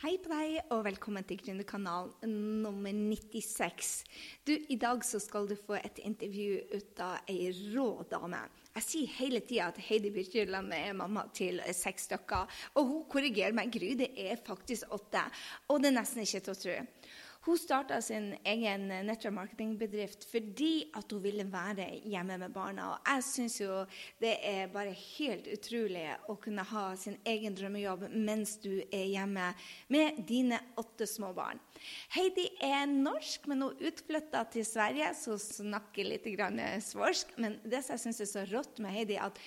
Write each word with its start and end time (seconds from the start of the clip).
Hei 0.00 0.14
på 0.16 0.30
deg, 0.32 0.54
og 0.72 0.86
velkommen 0.86 1.26
til 1.28 1.36
Gründerkanal 1.42 2.06
nummer 2.24 2.94
96. 2.96 3.90
Du, 4.48 4.54
I 4.72 4.78
dag 4.80 5.02
så 5.04 5.18
skal 5.20 5.44
du 5.44 5.52
få 5.60 5.76
et 5.76 6.00
intervju 6.08 6.54
ut 6.72 7.02
av 7.04 7.28
ei 7.28 7.50
rå 7.74 7.84
dame. 8.08 8.40
Jeg 8.78 8.86
sier 8.86 9.12
hele 9.18 9.42
tida 9.44 9.66
at 9.68 9.82
Heidi 9.90 10.08
Birkeland 10.14 10.72
er 10.72 10.96
mamma 10.96 11.26
til 11.36 11.60
seks 11.76 12.08
stykker. 12.08 12.48
Og 12.80 12.88
hun 12.94 13.04
korrigerer 13.12 13.52
meg. 13.52 13.68
Gry, 13.76 13.92
det 14.00 14.08
er 14.24 14.40
faktisk 14.40 14.88
åtte. 14.96 15.26
Og 15.68 15.84
det 15.84 15.90
er 15.90 15.98
nesten 15.98 16.24
ikke 16.24 16.40
til 16.48 16.54
å 16.54 16.60
tro. 16.62 16.78
Hun 17.50 17.58
starta 17.58 17.96
sin 18.00 18.36
egen 18.46 18.84
eh, 18.94 19.00
network 19.02 19.34
marketing-bedrift 19.34 20.22
fordi 20.30 20.84
at 20.94 21.10
hun 21.10 21.22
ville 21.24 21.42
være 21.50 21.88
hjemme 22.06 22.36
med 22.38 22.52
barna. 22.54 22.92
Og 22.92 23.08
jeg 23.08 23.24
syns 23.26 23.56
jo 23.58 23.80
det 24.22 24.36
er 24.46 24.70
bare 24.70 24.92
helt 24.94 25.48
utrolig 25.50 26.04
å 26.30 26.36
kunne 26.38 26.62
ha 26.70 26.84
sin 26.94 27.18
egen 27.26 27.56
drømmejobb 27.58 28.06
mens 28.14 28.54
du 28.62 28.76
er 28.84 29.08
hjemme 29.10 29.48
med 29.90 30.22
dine 30.30 30.62
åtte 30.78 31.10
små 31.10 31.32
barn. 31.34 31.58
Heidi 32.08 32.48
är 32.60 32.86
norsk, 32.86 33.46
men 33.46 33.62
hon 33.62 33.76
utflyttade 33.78 34.50
till 34.52 34.66
Sverige, 34.66 35.14
så 35.14 35.38
hun 35.58 35.80
lite 35.96 36.30
grann 36.30 36.58
eh, 36.58 36.80
svorsk. 36.80 37.26
Men 37.36 37.58
det 37.64 37.82
som 37.82 37.92
jag 37.92 38.00
syns 38.00 38.20
är 38.20 38.24
så 38.24 38.44
rått 38.44 38.78
med 38.78 38.92
Heidi, 38.92 39.16
att 39.16 39.38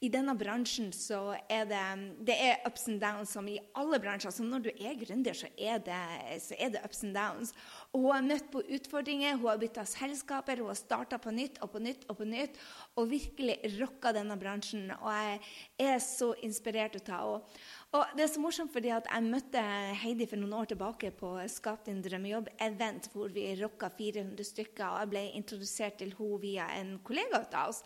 i 0.00 0.08
denna 0.08 0.34
branschen 0.34 0.92
så 0.92 1.36
är 1.48 1.66
det, 1.66 2.14
det 2.24 2.48
är 2.48 2.66
ups 2.68 2.88
and 2.88 3.00
downs 3.00 3.32
som 3.32 3.48
i 3.48 3.60
alla 3.74 3.98
branscher. 3.98 4.30
Så 4.30 4.42
när 4.42 4.60
du 4.60 4.70
är 4.70 4.94
gründer, 4.94 5.32
så 5.32 5.46
är 5.56 5.78
det, 5.78 6.40
så 6.40 6.54
är 6.54 6.70
det 6.70 6.82
ups 6.84 7.04
and 7.04 7.14
downs. 7.14 7.54
Och 7.90 8.00
hon 8.00 8.14
har 8.14 8.22
mött 8.22 8.52
på 8.52 8.62
utmaningar, 8.62 9.32
hon 9.32 9.46
har 9.46 9.58
bytt 9.58 9.88
sällskap, 9.88 10.48
hon 10.48 10.66
har 10.66 10.74
startat 10.74 11.22
på 11.22 11.30
nytt 11.30 11.58
och 11.58 11.72
på 11.72 11.78
nytt 11.78 12.04
och 12.04 12.16
på 12.18 12.24
nytt. 12.24 12.58
Och 12.94 13.12
verkligen 13.12 13.78
rockat 13.78 14.14
denna 14.14 14.36
branschen. 14.36 14.90
Och 14.90 15.12
jag 15.12 15.38
är 15.78 15.98
så 15.98 16.34
inspirerad 16.34 17.10
av 17.10 17.32
henne. 17.32 17.44
Og 17.92 18.12
det 18.16 18.24
er 18.24 18.30
så 18.32 18.40
morsomt 18.40 18.72
fordi 18.72 18.88
at 18.94 19.04
jeg 19.04 19.24
møtte 19.28 19.62
Heidi 20.00 20.24
for 20.28 20.40
noen 20.40 20.54
år 20.62 20.70
tilbake 20.70 21.10
på 21.12 21.34
Skap 21.52 21.82
din 21.84 22.00
drømmejobb-event, 22.00 23.10
hvor 23.12 23.28
vi 23.34 23.50
rocka 23.58 23.90
400 23.92 24.46
stykker. 24.48 24.86
Og 24.86 25.02
jeg 25.02 25.10
ble 25.10 25.24
introdusert 25.36 25.98
til 26.00 26.14
henne 26.16 26.40
via 26.40 26.70
en 26.78 26.94
kollega 27.04 27.42
av 27.50 27.74
oss. 27.74 27.82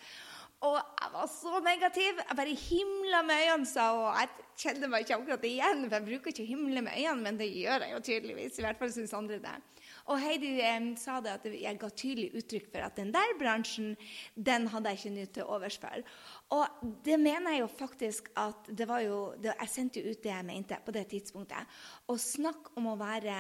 Og 0.64 0.76
jeg 0.78 1.10
var 1.12 1.26
så 1.28 1.58
negativ. 1.64 2.20
Jeg 2.22 2.38
bare 2.38 2.54
himla 2.54 3.24
med 3.26 3.42
øynene, 3.48 3.66
sa 3.66 3.88
hun. 3.96 4.20
Jeg 4.20 4.46
kjenner 4.62 4.92
meg 4.92 5.02
ikke 5.02 5.18
akkurat 5.18 5.50
igjen, 5.50 5.82
for 5.84 5.98
jeg 5.98 6.06
bruker 6.06 6.32
ikke 6.32 6.46
å 6.46 6.52
himle 6.52 6.84
med 6.86 6.96
øynene, 7.02 7.24
men 7.26 7.40
det 7.42 7.50
gjør 7.50 7.84
jeg 7.84 7.96
jo 7.96 8.04
tydeligvis. 8.08 8.60
I 8.60 8.68
hvert 8.68 8.78
fall 8.80 8.94
syns 8.94 9.16
andre 9.18 9.42
det. 9.42 9.56
Og 10.06 10.22
Heidi 10.22 10.52
eh, 10.62 10.88
sa 11.02 11.18
det 11.22 11.34
at 11.34 11.46
jeg 11.50 11.78
ga 11.82 11.90
tydelig 11.90 12.30
uttrykk 12.38 12.70
for 12.70 12.86
at 12.86 12.98
den 12.98 13.10
der 13.14 13.34
bransjen, 13.40 13.96
den 14.34 14.68
hadde 14.70 14.94
jeg 14.94 15.02
ikke 15.02 15.14
nytt 15.18 15.34
til 15.34 15.50
overs 15.50 15.78
for. 15.82 16.06
Og 16.54 16.92
det 17.02 17.16
mener 17.18 17.56
jeg 17.56 17.62
jo 17.64 17.66
faktisk 17.66 18.28
at 18.38 18.68
det 18.70 18.86
var 18.86 19.00
jo 19.02 19.32
det, 19.42 19.50
Jeg 19.58 19.70
sendte 19.70 19.98
jo 20.00 20.12
ut 20.12 20.20
det 20.22 20.30
jeg 20.30 20.46
mente 20.46 20.76
på 20.84 20.92
det 20.94 21.06
tidspunktet. 21.10 21.72
Og 22.06 22.20
snakk 22.22 22.70
om 22.78 22.86
å 22.92 22.98
være 23.00 23.34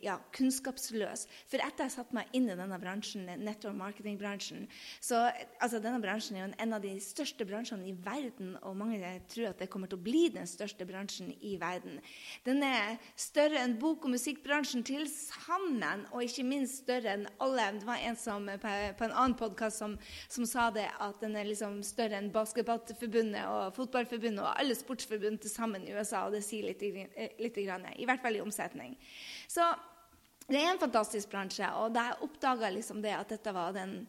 ja, 0.00 0.14
kunnskapsløs. 0.32 1.26
For 1.50 1.60
etter 1.60 1.84
jeg 1.84 1.96
satte 1.98 2.16
meg 2.16 2.32
inn 2.32 2.48
i 2.48 2.56
denne 2.56 2.78
bransjen, 2.80 3.28
marketing-branschen, 3.28 4.64
så 5.00 5.26
altså 5.60 5.78
Denne 5.78 6.00
bransjen 6.00 6.36
er 6.38 6.46
jo 6.46 6.54
en 6.64 6.72
av 6.72 6.82
de 6.82 6.94
største 7.02 7.44
bransjene 7.44 7.84
i 7.90 7.92
verden, 7.92 8.56
og 8.62 8.76
mange 8.80 9.12
tror 9.28 9.50
at 9.50 9.60
det 9.60 9.68
kommer 9.68 9.90
til 9.90 10.00
å 10.00 10.06
bli 10.08 10.24
den 10.32 10.48
største 10.48 10.86
bransjen 10.88 11.30
i 11.44 11.56
verden. 11.60 12.00
Den 12.48 12.62
er 12.64 12.96
større 13.16 13.60
enn 13.60 13.76
bok- 13.78 14.08
og 14.08 14.14
musikkbransjen 14.16 14.86
til 14.88 15.04
sammen, 15.12 16.06
og 16.12 16.24
ikke 16.24 16.46
minst 16.48 16.82
større 16.84 17.12
enn 17.12 17.28
alle. 17.44 17.68
Det 17.78 17.88
var 17.88 18.02
en 18.08 18.18
som 18.18 18.48
på, 18.48 18.74
på 18.98 19.06
en 19.06 19.14
annen 19.14 19.36
podkast 19.38 19.82
som, 19.84 19.98
som, 20.28 20.48
sa 20.48 20.70
det, 20.74 20.88
at 20.98 21.20
den 21.20 21.36
er 21.36 21.48
liksom 21.48 21.80
større 21.86 22.18
enn 22.18 22.32
Basketballforbundet 22.38 23.44
og 23.50 23.76
Fotballforbundet 23.76 24.44
og 24.44 24.54
alle 24.54 24.78
sportsforbund 24.78 25.42
til 25.42 25.52
sammen 25.52 25.84
i 25.86 25.92
USA, 25.92 26.24
og 26.26 26.34
det 26.36 26.42
sier 26.46 26.70
litt, 26.70 26.82
litt 27.42 27.60
grann, 27.66 27.86
i 27.98 28.08
hvert 28.08 28.24
fall 28.24 28.38
i 28.38 28.42
omsetning. 28.44 28.96
Så 29.50 29.66
det 30.48 30.62
er 30.62 30.70
en 30.72 30.80
fantastisk 30.80 31.28
bransje, 31.32 31.68
og 31.76 31.92
da 31.92 32.08
jeg 32.08 32.22
oppdaga 32.24 32.70
liksom 32.72 33.02
det 33.04 33.12
at 33.18 33.34
dette 33.34 33.52
var 33.52 33.74
den 33.76 34.00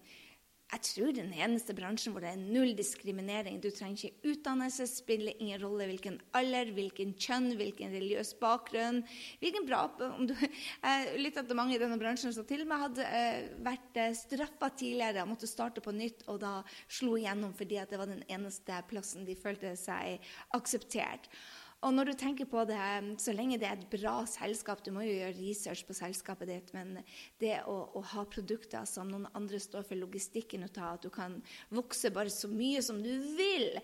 jeg 0.69 0.81
tror 0.85 1.13
den 1.17 1.31
eneste 1.33 1.73
bransjen 1.73 2.13
hvor 2.13 2.21
det 2.21 2.29
er 2.35 2.41
null 2.41 2.75
diskriminering. 2.77 3.57
Du 3.61 3.71
trenger 3.73 4.09
ikke 4.11 4.33
utdannelse, 4.35 4.85
spiller 4.85 5.33
ingen 5.41 5.57
rolle 5.63 5.87
hvilken 5.89 6.19
alder, 6.37 6.69
hvilken 6.75 7.15
kjønn, 7.17 7.55
hvilken 7.57 7.89
religiøs 7.95 8.35
bakgrunn. 8.41 9.01
hvilken 9.41 9.65
bra, 9.65 9.87
om 10.11 10.27
du, 10.29 10.35
Jeg 10.37 11.23
lytta 11.23 11.41
til 11.43 11.57
mange 11.57 11.73
i 11.75 11.81
denne 11.81 11.97
bransjen 11.97 12.35
som 12.35 12.45
til 12.45 12.61
og 12.61 12.69
med 12.69 12.83
hadde 12.83 13.07
eh, 13.07 13.49
vært 13.65 13.97
eh, 13.97 14.13
straffa 14.13 14.69
tidligere 14.69 15.23
og 15.25 15.33
måtte 15.33 15.49
starte 15.49 15.81
på 15.81 15.95
nytt, 15.95 16.27
og 16.29 16.37
da 16.43 16.59
slo 16.85 17.17
igjennom 17.17 17.55
fordi 17.57 17.81
det 17.89 17.97
var 17.97 18.11
den 18.11 18.21
eneste 18.29 18.83
plassen 18.89 19.25
de 19.25 19.37
følte 19.39 19.73
seg 19.79 20.21
akseptert. 20.53 21.31
Og 21.79 21.93
når 21.95 22.09
du 22.09 22.15
tenker 22.19 22.47
på 22.49 22.65
det, 22.67 22.77
så 23.23 23.31
lenge 23.31 23.55
det 23.59 23.67
er 23.69 23.77
et 23.77 23.91
bra 23.91 24.17
selskap 24.27 24.81
Du 24.83 24.91
må 24.91 25.05
jo 25.05 25.13
gjøre 25.15 25.37
research 25.37 25.85
på 25.87 25.95
selskapet 25.95 26.49
ditt, 26.51 26.73
men 26.75 26.97
det 27.39 27.61
å, 27.71 27.75
å 27.95 28.01
ha 28.11 28.25
produkter 28.27 28.83
som 28.89 29.07
noen 29.07 29.29
andre 29.37 29.61
står 29.63 29.85
for 29.87 29.99
logistikken 29.99 30.65
ut 30.67 30.79
av, 30.79 30.97
at 30.97 31.05
du 31.07 31.09
kan 31.13 31.37
vokse 31.71 32.11
bare 32.11 32.33
så 32.33 32.49
mye 32.51 32.81
som 32.83 32.99
du 33.03 33.13
vil 33.37 33.79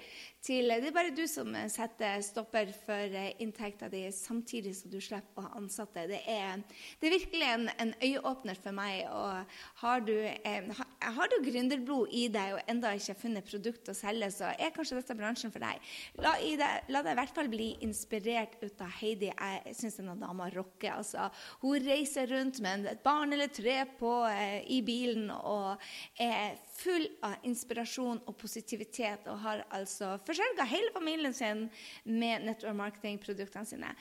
til 0.46 0.70
Det 0.70 0.90
er 0.90 0.96
bare 0.96 1.14
du 1.16 1.24
som 1.30 1.56
setter 1.72 2.20
stopper 2.26 2.74
for 2.84 3.16
eh, 3.18 3.32
inntekta 3.42 3.88
di, 3.90 4.04
samtidig 4.14 4.76
som 4.78 4.92
du 4.92 5.00
slipper 5.02 5.40
å 5.42 5.46
ha 5.48 5.56
ansatte. 5.58 6.04
Det 6.12 6.20
er, 6.30 6.62
det 7.00 7.10
er 7.10 7.16
virkelig 7.16 7.48
en, 7.48 7.66
en, 7.82 7.96
øyeåpner 8.04 8.60
for 8.62 8.76
meg. 8.76 9.08
Og 9.10 9.56
har 9.82 10.04
du, 10.06 10.14
eh, 10.20 10.84
har 11.02 11.32
du 11.32 11.38
gründerblod 11.48 12.14
i 12.14 12.28
deg 12.34 12.58
og 12.58 12.70
enda 12.70 12.94
ikke 12.94 13.18
funnet 13.24 13.48
produkt 13.48 13.90
å 13.90 13.98
selge, 13.98 14.30
så 14.36 14.52
er 14.54 14.76
kanskje 14.76 15.00
dette 15.00 15.18
bransjen 15.18 15.54
for 15.56 15.64
deg. 15.64 15.82
La, 16.22 16.36
det, 16.38 16.70
la 16.94 17.02
deg 17.02 17.16
i 17.16 17.20
hvert 17.24 17.36
fall 17.40 17.50
bli 17.50 17.72
inspirert 17.86 18.58
ut 18.64 18.82
av 18.82 18.92
Heidi. 19.00 19.30
Jeg 19.30 19.76
syns 19.78 20.00
denne 20.00 20.16
dama 20.20 20.48
rocker. 20.54 20.98
Altså, 20.98 21.28
hun 21.62 21.86
reiser 21.86 22.30
rundt 22.32 22.60
med 22.64 22.88
et 22.90 23.04
barn 23.06 23.34
eller 23.36 23.52
tre 23.54 23.78
på, 24.00 24.12
eh, 24.30 24.64
i 24.72 24.82
bilen 24.86 25.30
og 25.36 25.82
er 26.22 26.58
full 26.78 27.08
av 27.26 27.46
inspirasjon 27.48 28.24
og 28.26 28.38
positivitet. 28.42 29.28
Og 29.32 29.40
har 29.46 29.66
altså 29.70 30.16
forsørga 30.26 30.68
hele 30.70 30.92
familien 30.96 31.34
sin 31.34 31.68
med 32.04 32.46
network 32.50 32.76
marketing-produktene 32.82 33.70
sine. 33.70 33.94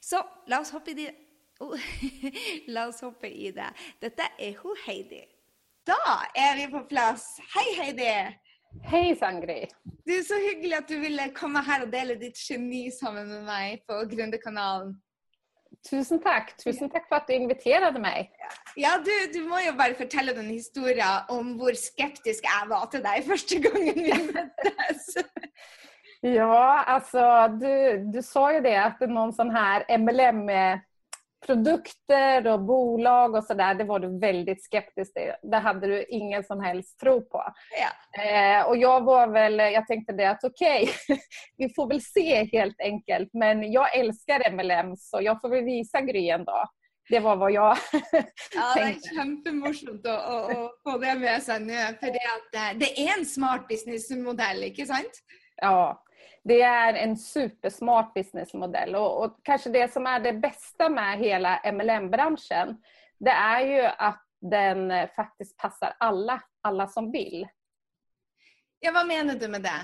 Så 0.00 0.22
la 0.46 0.62
oss 0.62 0.72
hoppe 0.74 0.94
i 0.94 0.98
det. 1.02 1.12
Oh, 1.62 1.78
la 2.74 2.88
oss 2.88 3.02
hoppe 3.04 3.30
i 3.30 3.52
det. 3.54 3.70
Dette 4.02 4.32
er 4.38 4.56
hun 4.62 4.78
Heidi. 4.86 5.22
Da 5.86 5.98
er 6.38 6.56
vi 6.60 6.68
på 6.70 6.84
plass. 6.86 7.40
Hei, 7.56 7.68
Heidi. 7.74 8.10
Hei, 8.80 9.14
Sangri. 9.16 9.66
Det 10.06 10.18
er 10.18 10.26
Så 10.26 10.38
hyggelig 10.40 10.76
at 10.76 10.88
du 10.88 10.98
ville 11.00 11.30
komme 11.36 11.62
her 11.64 11.84
og 11.86 11.92
dele 11.92 12.16
ditt 12.20 12.38
geni 12.40 12.88
sammen 12.90 13.28
med 13.28 13.42
meg 13.46 13.82
på 13.88 14.02
Gründerkanalen. 14.10 14.94
Tusen 15.88 16.20
takk. 16.22 16.52
Tusen 16.60 16.90
takk 16.92 17.08
for 17.08 17.18
at 17.18 17.28
du 17.28 17.34
inviterte 17.34 18.00
meg. 18.02 18.30
Ja, 18.78 18.94
du, 19.02 19.10
du, 19.34 19.40
må 19.48 19.58
jo 19.64 19.72
bare 19.78 19.96
fortelle 19.98 20.34
den 20.36 20.50
historien 20.52 21.26
om 21.32 21.54
hvor 21.58 21.74
skeptisk 21.78 22.46
jeg 22.46 22.68
var 22.70 22.86
til 22.92 23.02
deg 23.04 23.24
første 23.26 23.58
gangen 23.64 23.98
vi 23.98 24.18
møttes. 24.28 25.08
ja, 26.38 26.84
altså 26.86 27.26
du, 27.58 27.72
du 28.14 28.20
sa 28.22 28.48
jo 28.56 28.62
det 28.64 28.76
at 28.78 29.02
noen 29.10 29.34
sånn 29.34 29.52
her 29.54 29.88
MLM 29.98 30.44
produkter 31.46 32.46
och 32.46 32.60
bolag 32.60 33.34
och 33.34 33.44
sådär, 33.44 33.74
det 33.74 33.84
var 33.84 33.98
du 33.98 34.18
väldigt 34.18 34.64
skeptisk 34.64 35.14
till. 35.14 35.32
Det 35.42 35.56
hade 35.56 35.86
du 35.86 36.04
ingen 36.04 36.44
som 36.44 36.60
helst 36.60 37.00
tro 37.00 37.28
på. 37.28 37.44
Ja. 37.80 38.22
Eh, 38.22 38.66
och 38.66 38.76
jag 38.76 39.04
var 39.04 39.26
väl, 39.26 39.58
jag 39.58 39.86
tänkte 39.86 40.12
det 40.12 40.30
att 40.30 40.44
okej, 40.44 40.82
okay, 40.82 41.18
vi 41.56 41.74
får 41.74 41.88
väl 41.88 42.00
se 42.00 42.48
helt 42.52 42.80
enkelt. 42.80 43.28
Men 43.32 43.72
jag 43.72 43.98
älskar 43.98 44.50
MLM 44.50 44.96
så 44.96 45.18
jag 45.22 45.40
får 45.40 45.48
väl 45.48 45.64
visa 45.64 46.00
Gry 46.00 46.28
en 46.28 46.44
dag. 46.44 46.68
Det 47.08 47.20
var 47.20 47.36
vad 47.36 47.52
jag 47.52 47.76
ja, 48.54 48.74
Det 48.76 49.16
kjempemorsomt 49.16 50.06
å, 50.06 50.12
å, 50.12 50.36
å, 50.54 50.68
få 50.82 50.98
det 51.02 51.14
med 51.18 51.42
seg 51.42 51.66
nå. 51.66 51.80
For 52.00 52.14
det, 52.14 52.66
det 52.80 52.90
er 52.94 53.18
en 53.18 53.26
smart 53.26 53.66
businessmodell, 53.68 54.62
ikke 54.70 54.86
sant? 54.86 55.18
Ja, 55.62 55.98
det 56.44 56.62
är 56.62 56.94
en 56.94 57.16
supersmart 57.16 58.14
businessmodell 58.14 58.94
och, 58.94 59.24
och 59.24 59.38
kanske 59.42 59.70
det 59.70 59.92
som 59.92 60.06
är 60.06 60.20
det 60.20 60.32
bästa 60.32 60.88
med 60.88 61.18
hela 61.18 61.72
MLM-branschen 61.72 62.76
det 63.24 63.30
är 63.30 63.60
ju 63.60 63.82
att 63.98 64.22
den 64.40 65.08
faktiskt 65.16 65.56
passar 65.56 65.94
alla, 65.98 66.42
alla 66.62 66.86
som 66.86 67.12
vill. 67.12 67.48
Ja, 68.80 68.92
vad 68.94 69.06
menar 69.06 69.34
du 69.34 69.48
med 69.48 69.62
det? 69.62 69.80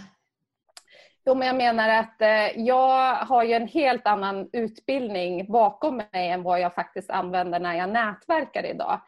Jo, 1.26 1.34
men 1.34 1.46
jag 1.46 1.56
menar 1.56 1.88
att 1.88 2.22
eh, 2.22 2.60
jag 2.60 3.14
har 3.14 3.42
ju 3.42 3.52
en 3.52 3.68
helt 3.68 4.06
annan 4.06 4.50
utbildning 4.52 5.52
bakom 5.52 5.96
mig 5.96 6.28
än 6.30 6.42
vad 6.42 6.60
jag 6.60 6.74
faktiskt 6.74 7.10
använder 7.10 7.60
när 7.60 7.74
jag 7.74 7.88
nätverkar 7.88 8.66
idag. 8.66 9.00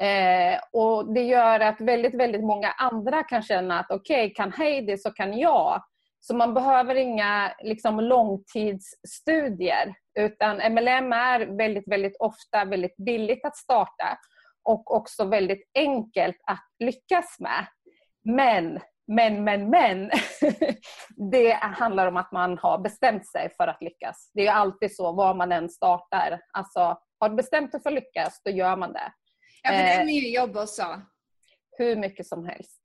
Eh, 0.00 0.58
och 0.72 1.14
Det 1.14 1.22
gör 1.22 1.60
att 1.60 1.80
väldigt, 1.80 2.14
väldigt 2.14 2.44
många 2.44 2.70
andra 2.70 3.22
kan 3.22 3.42
känna 3.42 3.80
att 3.80 3.90
okej, 3.90 4.24
okay, 4.24 4.34
kan 4.34 4.52
Heidi 4.52 4.98
så 4.98 5.10
kan 5.10 5.38
jag. 5.38 5.82
Så 6.26 6.36
man 6.36 6.54
behöver 6.54 6.94
inga 6.94 7.54
liksom, 7.62 8.00
långtidsstudier 8.00 9.94
utan 10.18 10.56
MLM 10.56 11.12
är 11.12 11.56
väldigt, 11.58 11.88
väldigt 11.88 12.16
ofta 12.20 12.64
väldigt 12.64 12.96
billigt 12.96 13.44
att 13.44 13.56
starta 13.56 14.18
och 14.62 14.94
också 14.94 15.24
väldigt 15.24 15.70
enkelt 15.74 16.36
att 16.46 16.66
lyckas 16.78 17.36
med. 17.40 17.66
Men 18.22 18.80
Men, 19.06 19.44
men, 19.44 19.70
men. 19.70 20.10
det 21.30 21.52
handlar 21.52 22.06
om 22.06 22.16
att 22.16 22.32
man 22.32 22.58
har 22.58 22.78
bestämt 22.78 23.26
sig 23.26 23.50
för 23.56 23.66
att 23.68 23.82
lyckas. 23.82 24.30
Det 24.34 24.46
är 24.46 24.52
alltid 24.52 24.96
så 24.96 25.12
var 25.12 25.34
man 25.34 25.52
än 25.52 25.68
startar. 25.68 26.40
Alltså, 26.52 26.98
har 27.18 27.28
du 27.28 27.34
bestämt 27.34 27.72
dig 27.72 27.82
för 27.82 27.90
att 27.90 27.94
lyckas, 27.94 28.40
då 28.44 28.50
gör 28.50 28.76
man 28.76 28.92
det. 28.92 29.12
Ja, 29.62 29.70
för 29.70 29.76
det 29.76 29.92
är 29.92 30.04
mycket 30.04 30.34
jobb 30.34 30.56
också. 30.56 31.02
Hur 31.78 31.96
mycket 31.96 32.26
som 32.26 32.46
helst. 32.46 32.80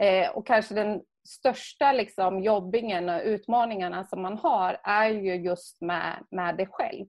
Eh, 0.00 0.30
och 0.30 0.46
kanske 0.46 0.74
den 0.74 1.02
största 1.24 1.92
liksom, 1.92 2.42
jobbingen 2.42 3.08
och 3.08 3.20
utmaningarna 3.24 4.04
som 4.04 4.22
man 4.22 4.38
har 4.38 4.80
är 4.84 5.08
ju 5.08 5.34
just 5.34 5.80
med, 5.80 6.24
med 6.30 6.56
det 6.56 6.66
själv. 6.66 7.06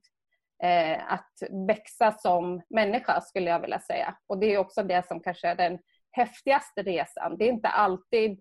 Eh, 0.64 1.14
att 1.14 1.32
växa 1.68 2.12
som 2.12 2.62
människa 2.70 3.22
skulle 3.22 3.50
jag 3.50 3.60
vilja 3.60 3.80
säga. 3.80 4.18
Och 4.28 4.40
det 4.40 4.54
är 4.54 4.58
också 4.58 4.84
det 4.84 5.08
som 5.08 5.20
kanske 5.20 5.48
är 5.48 5.56
den 5.56 5.80
häftigaste 6.12 6.84
resan. 6.84 7.38
Det 7.38 7.46
är 7.46 7.50
inte 7.50 7.68
alltid 7.68 8.40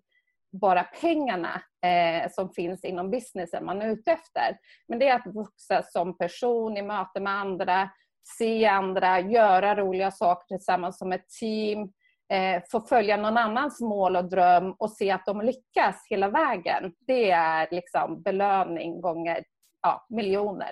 bara 0.61 0.83
pengarna 0.83 1.61
eh, 1.85 2.31
som 2.31 2.49
finns 2.49 2.83
inom 2.83 3.11
businessen 3.11 3.65
man 3.65 3.81
är 3.81 3.89
ute 3.89 4.11
efter. 4.11 4.57
Men 4.87 4.99
det 4.99 5.07
är 5.07 5.15
att 5.15 5.27
växa 5.27 5.83
som 5.83 6.17
person 6.17 6.77
i 6.77 6.81
möte 6.81 7.19
med 7.19 7.33
andra, 7.33 7.89
se 8.37 8.65
andra, 8.65 9.19
göra 9.19 9.75
roliga 9.75 10.11
saker 10.11 10.57
tillsammans 10.57 10.97
som 10.97 11.11
ett 11.11 11.29
team, 11.39 11.91
eh, 12.33 12.63
få 12.71 12.81
följa 12.81 13.17
någon 13.17 13.37
annans 13.37 13.81
mål 13.81 14.15
och 14.15 14.29
dröm 14.29 14.71
och 14.71 14.91
se 14.91 15.11
att 15.11 15.25
de 15.25 15.41
lyckas 15.41 16.05
hela 16.09 16.29
vägen. 16.29 16.93
Det 17.07 17.31
är 17.31 17.67
liksom 17.71 18.21
belöning 18.21 19.01
gånger 19.01 19.43
ja, 19.81 20.05
miljoner. 20.09 20.71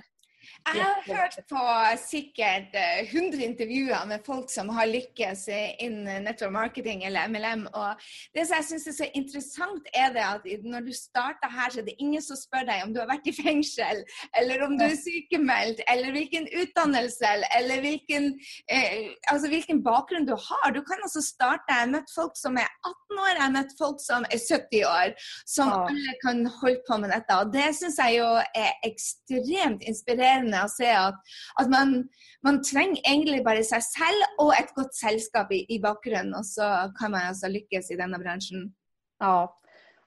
Jeg 0.68 0.84
har 0.84 1.01
hørt 1.07 1.38
på 1.50 1.63
sikkert 2.04 2.75
100 2.75 3.38
eh, 3.38 3.45
intervjuer 3.50 4.07
med 4.10 4.24
folk 4.25 4.51
som 4.51 4.69
har 4.74 4.90
lykkes 4.90 5.48
innen 5.84 6.24
network 6.28 6.54
marketing 6.54 7.04
eller 7.04 7.28
MLM. 7.28 7.68
Og 7.74 8.04
det 8.36 8.45
som 8.48 8.57
jeg 8.60 8.68
syns 8.69 8.88
er 8.88 8.98
så 8.98 9.10
interessant, 9.19 9.90
er 9.94 10.13
det 10.16 10.24
at 10.24 10.48
når 10.63 10.88
du 10.88 10.94
starter 10.95 11.51
her, 11.51 11.72
så 11.72 11.81
er 11.81 11.88
det 11.90 11.95
ingen 12.00 12.24
som 12.24 12.40
spør 12.40 12.68
deg 12.69 12.86
om 12.86 12.94
du 12.94 13.01
har 13.01 13.10
vært 13.12 13.30
i 13.30 13.36
fengsel, 13.36 14.04
eller 14.40 14.66
om 14.68 14.78
du 14.80 14.86
er 14.86 14.98
sykemeldt, 15.00 15.84
eller 15.92 16.16
hvilken 16.16 16.48
utdannelse, 16.62 17.34
eller 17.60 17.84
hvilken, 17.86 18.30
eh, 18.72 19.12
altså 19.31 19.51
hvilken 19.51 19.84
bakgrunn 19.86 20.28
du 20.30 20.36
har. 20.36 20.68
Du 20.75 20.81
kan 20.86 21.01
altså 21.04 21.24
starte 21.24 21.72
Jeg 21.74 21.88
har 21.88 21.94
møtt 21.94 22.12
folk 22.13 22.36
som 22.38 22.57
er 22.60 22.68
18 22.86 23.22
år, 23.24 23.31
jeg 23.34 23.44
har 23.44 23.54
møtt 23.54 23.74
folk 23.80 24.01
som 24.04 24.25
er 24.30 24.40
70 24.42 24.84
år, 24.90 25.13
som 25.56 25.72
alle 25.74 26.16
kan 26.22 26.45
holde 26.60 26.81
på 26.88 26.98
med 27.01 27.13
dette. 27.13 27.38
Og 27.42 27.54
det 27.54 27.69
syns 27.78 28.00
jeg 28.01 28.19
jo 28.19 28.30
er 28.63 28.72
ekstremt 28.86 29.86
inspirerende 29.90 30.32
inspirerende 30.33 30.63
å 30.63 30.69
se 30.71 30.89
at, 30.89 31.15
at 31.59 31.69
man, 31.69 32.03
man, 32.44 32.62
trenger 32.63 33.01
egentlig 33.06 33.44
bare 33.44 33.63
seg 33.63 33.83
selv 33.85 34.39
og 34.39 34.53
et 34.57 34.71
godt 34.75 34.95
selskap 34.95 35.51
i, 35.51 35.65
i 35.69 35.80
bakgrunnen, 35.80 36.35
og 36.35 36.45
så 36.45 36.89
kan 37.00 37.12
man 37.12 37.30
altså 37.31 37.51
lyckas 37.51 37.91
i 37.91 37.97
denna 37.97 38.19
branschen. 38.19 38.74
Ja, 39.19 39.47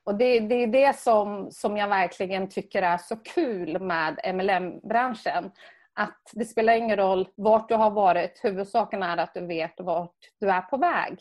och 0.04 0.14
det, 0.14 0.40
det 0.40 0.54
är 0.54 0.66
det 0.66 0.98
som, 0.98 1.50
som 1.50 1.76
jag 1.76 1.88
verkligen 1.88 2.48
tycker 2.48 2.82
är 2.82 2.98
så 2.98 3.16
kul 3.16 3.80
med 3.80 4.20
MLM-branschen. 4.34 5.50
Att 5.94 6.20
det 6.32 6.44
spelar 6.44 6.76
ingen 6.76 6.96
roll 6.96 7.28
vart 7.36 7.68
du 7.68 7.74
har 7.74 7.90
varit, 7.90 8.40
huvudsaken 8.42 9.02
är 9.02 9.16
att 9.16 9.34
du 9.34 9.46
vet 9.46 9.74
vart 9.78 10.16
du 10.40 10.50
är 10.50 10.60
på 10.60 10.76
väg. 10.76 11.18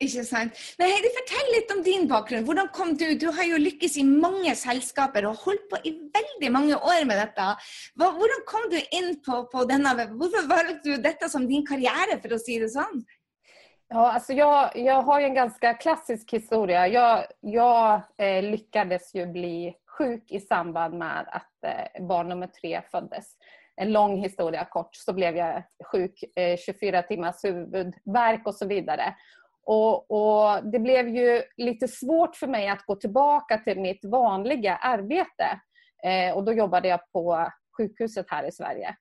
Ikke 0.00 0.22
sant. 0.24 0.56
Men 0.80 0.88
Heidi, 0.88 1.10
fortell 1.12 1.50
litt 1.52 1.72
om 1.74 1.80
din 1.84 2.06
bakgrunn. 2.08 2.44
Hvordan 2.48 2.70
kom 2.72 2.94
Du 2.96 3.06
Du 3.20 3.26
har 3.36 3.44
jo 3.44 3.58
lykkes 3.60 3.98
i 4.00 4.04
mange 4.04 4.54
selskaper 4.56 5.26
og 5.28 5.42
holdt 5.44 5.66
på 5.68 5.80
i 5.84 5.92
veldig 6.14 6.50
mange 6.52 6.76
år 6.76 7.04
med 7.04 7.20
dette. 7.20 7.48
Hvordan 8.00 8.44
kom 8.48 8.70
du 8.72 8.78
inn 8.96 9.18
på, 9.20 9.44
på 9.52 9.64
denne 9.68 9.92
Hvorfor 10.16 10.48
valgte 10.48 10.96
du 10.96 10.96
detta 10.96 11.28
som 11.28 11.46
din 11.48 11.66
karriär, 11.66 12.20
för 12.22 12.34
att 12.34 12.44
säga 12.44 12.60
det 12.60 12.70
sånn? 12.70 13.04
Ja, 13.92 14.12
alltså 14.12 14.32
jag, 14.32 14.70
jag 14.74 15.02
har 15.02 15.20
en 15.20 15.34
ganska 15.34 15.74
klassisk 15.74 16.32
historia. 16.32 16.88
Jag, 16.88 17.24
jag 17.40 18.02
eh, 18.18 18.42
lyckades 18.42 19.14
ju 19.14 19.26
bli 19.26 19.74
sjuk 19.86 20.30
i 20.30 20.40
samband 20.40 20.94
med 20.98 21.28
att 21.28 21.64
eh, 21.66 22.06
barn 22.06 22.28
nummer 22.28 22.46
tre 22.46 22.82
föddes. 22.90 23.26
En 23.76 23.92
lång 23.92 24.22
historia 24.22 24.64
kort 24.64 24.96
så 24.96 25.12
blev 25.12 25.36
jag 25.36 25.62
sjuk, 25.84 26.24
eh, 26.36 26.56
24 26.56 27.02
timmars 27.02 27.44
huvudvärk 27.44 28.46
och 28.46 28.54
så 28.54 28.66
vidare. 28.66 29.14
Och, 29.66 30.10
och, 30.10 30.64
Det 30.64 30.78
blev 30.78 31.08
ju 31.08 31.42
lite 31.56 31.88
svårt 31.88 32.36
för 32.36 32.46
mig 32.46 32.68
att 32.68 32.86
gå 32.86 32.96
tillbaka 32.96 33.58
till 33.58 33.80
mitt 33.80 34.04
vanliga 34.04 34.76
arbete. 34.76 35.60
Eh, 36.04 36.36
och 36.36 36.44
Då 36.44 36.52
jobbade 36.52 36.88
jag 36.88 37.00
på 37.12 37.48
sjukhuset 37.76 38.26
här 38.28 38.44
i 38.44 38.52
Sverige. 38.52 38.96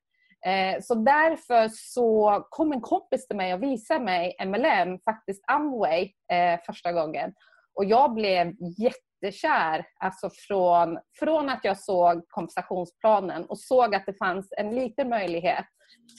Eh, 0.45 0.81
så 0.81 0.95
därför 0.95 1.69
så 1.73 2.47
kom 2.49 2.71
en 2.71 2.81
kompis 2.81 3.27
till 3.27 3.37
mig 3.37 3.53
och 3.53 3.63
visade 3.63 3.99
mig 3.99 4.35
MLM, 4.45 4.99
faktiskt 4.99 5.43
Amway, 5.47 6.11
eh, 6.31 6.59
första 6.65 6.91
gången. 6.91 7.33
Och 7.73 7.85
jag 7.85 8.13
blev 8.13 8.53
jättekär 8.77 9.85
alltså 9.99 10.29
från, 10.47 10.99
från 11.19 11.49
att 11.49 11.59
jag 11.63 11.77
såg 11.79 12.27
kompensationsplanen 12.27 13.45
och 13.45 13.59
såg 13.59 13.95
att 13.95 14.05
det 14.05 14.13
fanns 14.13 14.53
en 14.57 14.75
liten 14.75 15.09
möjlighet 15.09 15.65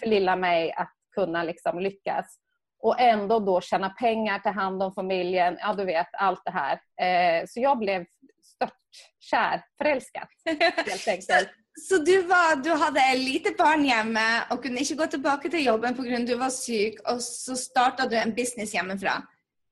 för 0.00 0.08
lilla 0.08 0.36
mig 0.36 0.72
att 0.72 0.92
kunna 1.14 1.42
liksom 1.42 1.78
lyckas 1.78 2.38
och 2.82 3.00
ändå 3.00 3.40
då 3.40 3.60
tjäna 3.60 3.90
pengar, 3.90 4.38
ta 4.38 4.50
hand 4.50 4.82
om 4.82 4.94
familjen, 4.94 5.56
ja 5.60 5.74
du 5.74 5.84
vet 5.84 6.08
allt 6.12 6.42
det 6.44 6.50
här. 6.50 6.72
Eh, 7.00 7.46
så 7.48 7.60
jag 7.60 7.78
blev 7.78 8.04
störtkär, 8.42 9.64
förälskad 9.78 10.26
helt 10.86 11.08
enkelt. 11.08 11.48
Så, 11.74 11.96
så 11.96 12.02
du, 12.02 12.22
var, 12.22 12.56
du 12.56 12.70
hade 12.70 13.18
lite 13.18 13.50
barn 13.58 13.84
hemma 13.84 14.42
och 14.50 14.62
kunde 14.62 14.80
inte 14.80 14.94
gå 14.94 15.06
tillbaka 15.06 15.48
till 15.48 15.66
jobben 15.66 15.96
på 15.96 16.02
grund 16.02 16.16
av 16.16 16.22
att 16.22 16.26
du 16.26 16.34
var 16.34 16.66
sjuk 16.66 17.10
och 17.10 17.22
så 17.22 17.56
startade 17.56 18.08
du 18.08 18.16
en 18.16 18.34
business 18.34 18.74
hemifrån? 18.74 19.26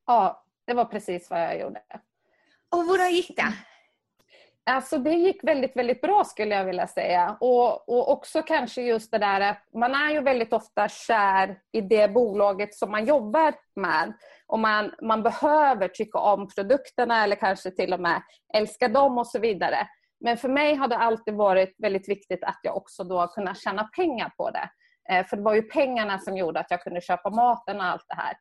Ja, 0.06 0.44
det 0.66 0.74
var 0.74 0.84
precis 0.84 1.30
vad 1.30 1.40
jag 1.40 1.60
gjorde. 1.60 1.82
Och 2.70 2.84
hur 2.84 3.08
gick 3.08 3.36
det? 3.36 3.52
Alltså 4.68 4.98
det 4.98 5.10
gick 5.10 5.44
väldigt, 5.44 5.76
väldigt 5.76 6.00
bra 6.00 6.24
skulle 6.24 6.54
jag 6.54 6.64
vilja 6.64 6.86
säga. 6.86 7.36
Och, 7.40 7.88
och 7.88 8.12
också 8.12 8.42
kanske 8.42 8.82
just 8.82 9.10
det 9.10 9.18
där 9.18 9.40
att 9.40 9.62
man 9.74 9.94
är 9.94 10.10
ju 10.10 10.20
väldigt 10.20 10.52
ofta 10.52 10.88
kär 10.88 11.58
i 11.72 11.80
det 11.80 12.12
bolaget 12.12 12.74
som 12.74 12.90
man 12.90 13.06
jobbar 13.06 13.54
med. 13.76 14.12
Och 14.46 14.58
man, 14.58 14.94
man 15.02 15.22
behöver 15.22 15.88
tycka 15.88 16.18
om 16.18 16.48
produkterna 16.48 17.24
eller 17.24 17.36
kanske 17.36 17.70
till 17.70 17.92
och 17.92 18.00
med 18.00 18.22
älska 18.54 18.88
dem 18.88 19.18
och 19.18 19.26
så 19.26 19.38
vidare. 19.38 19.88
Men 20.20 20.36
för 20.36 20.48
mig 20.48 20.74
har 20.74 20.88
det 20.88 20.96
alltid 20.96 21.34
varit 21.34 21.74
väldigt 21.78 22.08
viktigt 22.08 22.44
att 22.44 22.60
jag 22.62 22.76
också 22.76 23.04
då 23.04 23.26
kunnat 23.26 23.58
tjäna 23.58 23.84
pengar 23.84 24.32
på 24.36 24.50
det. 24.50 24.70
Eh, 25.10 25.26
för 25.26 25.36
det 25.36 25.42
var 25.42 25.54
ju 25.54 25.62
pengarna 25.62 26.18
som 26.18 26.36
gjorde 26.36 26.60
att 26.60 26.70
jag 26.70 26.82
kunde 26.82 27.00
köpa 27.00 27.30
maten 27.30 27.76
och 27.76 27.86
allt 27.86 28.04
det 28.08 28.14
här. 28.14 28.34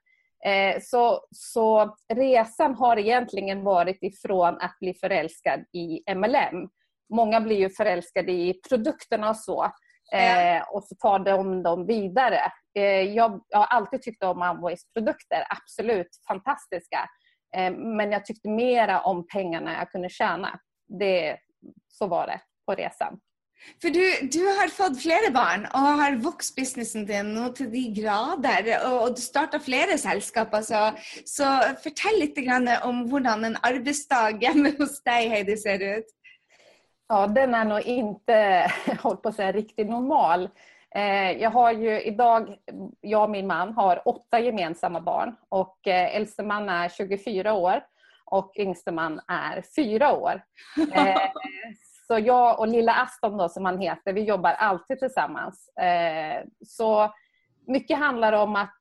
Eh, 0.45 0.81
så, 0.81 1.21
så 1.31 1.95
resan 2.13 2.75
har 2.75 2.99
egentligen 2.99 3.63
varit 3.63 4.03
ifrån 4.03 4.57
att 4.61 4.79
bli 4.79 4.93
förälskad 4.93 5.59
i 5.73 6.13
MLM. 6.15 6.69
Många 7.13 7.41
blir 7.41 7.57
ju 7.57 7.69
förälskade 7.69 8.31
i 8.31 8.61
produkterna 8.69 9.29
och 9.29 9.37
så. 9.37 9.63
Eh, 10.13 10.61
och 10.71 10.83
så 10.83 10.95
tar 10.95 11.19
de 11.19 11.63
dem 11.63 11.85
vidare. 11.85 12.41
Eh, 12.77 13.01
jag, 13.01 13.29
har 13.51 13.65
alltid 13.65 14.01
tyckt 14.01 14.23
om 14.23 14.41
Amways 14.41 14.93
produkter, 14.93 15.43
absolut 15.49 16.09
fantastiska. 16.27 17.09
Men 17.77 18.11
jag 18.11 18.25
tyckte 18.25 18.49
mera 18.49 19.01
om 19.01 19.27
pengarna 19.27 19.73
jag 19.73 19.91
kunde 19.91 20.09
tjäna. 20.09 20.59
Det, 20.99 21.37
så 21.87 22.07
var 22.07 22.27
det 22.27 22.39
på 22.65 22.75
resan. 22.75 23.19
For 23.81 23.93
du, 23.93 24.03
du, 24.31 24.41
har 24.57 24.71
fått 24.73 24.99
flere 25.01 25.29
barn 25.33 25.65
og 25.75 26.01
har 26.01 26.19
vokst 26.23 26.55
businessen 26.57 27.05
din 27.09 27.33
nå 27.35 27.49
til 27.57 27.69
de 27.73 27.83
grader. 27.97 28.69
Og, 28.89 29.15
du 29.17 29.21
starta 29.21 29.59
flere 29.61 29.97
selskaper. 30.01 30.63
Så, 30.65 30.83
så 31.27 31.51
fortell 31.83 32.21
litt 32.23 32.39
om 32.85 33.05
hvordan 33.11 33.49
en 33.49 33.59
arbeidsdag 33.67 34.41
hjemme 34.41 34.73
hos 34.79 35.01
deg 35.05 35.33
Heidi, 35.33 35.57
ser 35.57 35.83
ut. 35.97 36.13
Ja, 37.09 37.27
den 37.27 37.55
är 37.55 37.65
nog 37.65 37.81
inte 37.81 38.71
håll 38.99 39.17
på 39.17 39.29
att 39.29 39.35
säga, 39.35 39.51
riktigt 39.51 39.89
normal. 39.89 40.49
Eh, 40.95 41.31
jag 41.31 41.51
har 41.51 41.71
ju 41.71 42.01
idag, 42.01 42.57
jag 43.01 43.23
och 43.23 43.29
min 43.29 43.47
man 43.47 43.73
har 43.73 44.07
åtta 44.07 44.39
gemensamma 44.39 45.01
barn 45.01 45.35
och 45.49 45.87
eh, 45.87 46.15
äldste 46.15 46.43
man 46.43 46.69
är 46.69 46.89
24 46.89 47.53
år 47.53 47.83
och 48.25 48.51
yngste 48.55 48.91
man 48.91 49.21
är 49.27 49.63
fyra 49.75 50.13
år. 50.13 50.41
Så 52.07 52.19
jag 52.19 52.59
och 52.59 52.67
lilla 52.67 52.93
Aston 52.93 53.37
då, 53.37 53.49
som 53.49 53.65
han 53.65 53.79
heter, 53.79 54.13
vi 54.13 54.23
jobbar 54.23 54.51
alltid 54.51 54.99
tillsammans. 54.99 55.69
Eh, 55.77 56.45
så 56.65 57.13
mycket 57.67 57.97
handlar 57.97 58.33
om 58.33 58.55
att, 58.55 58.73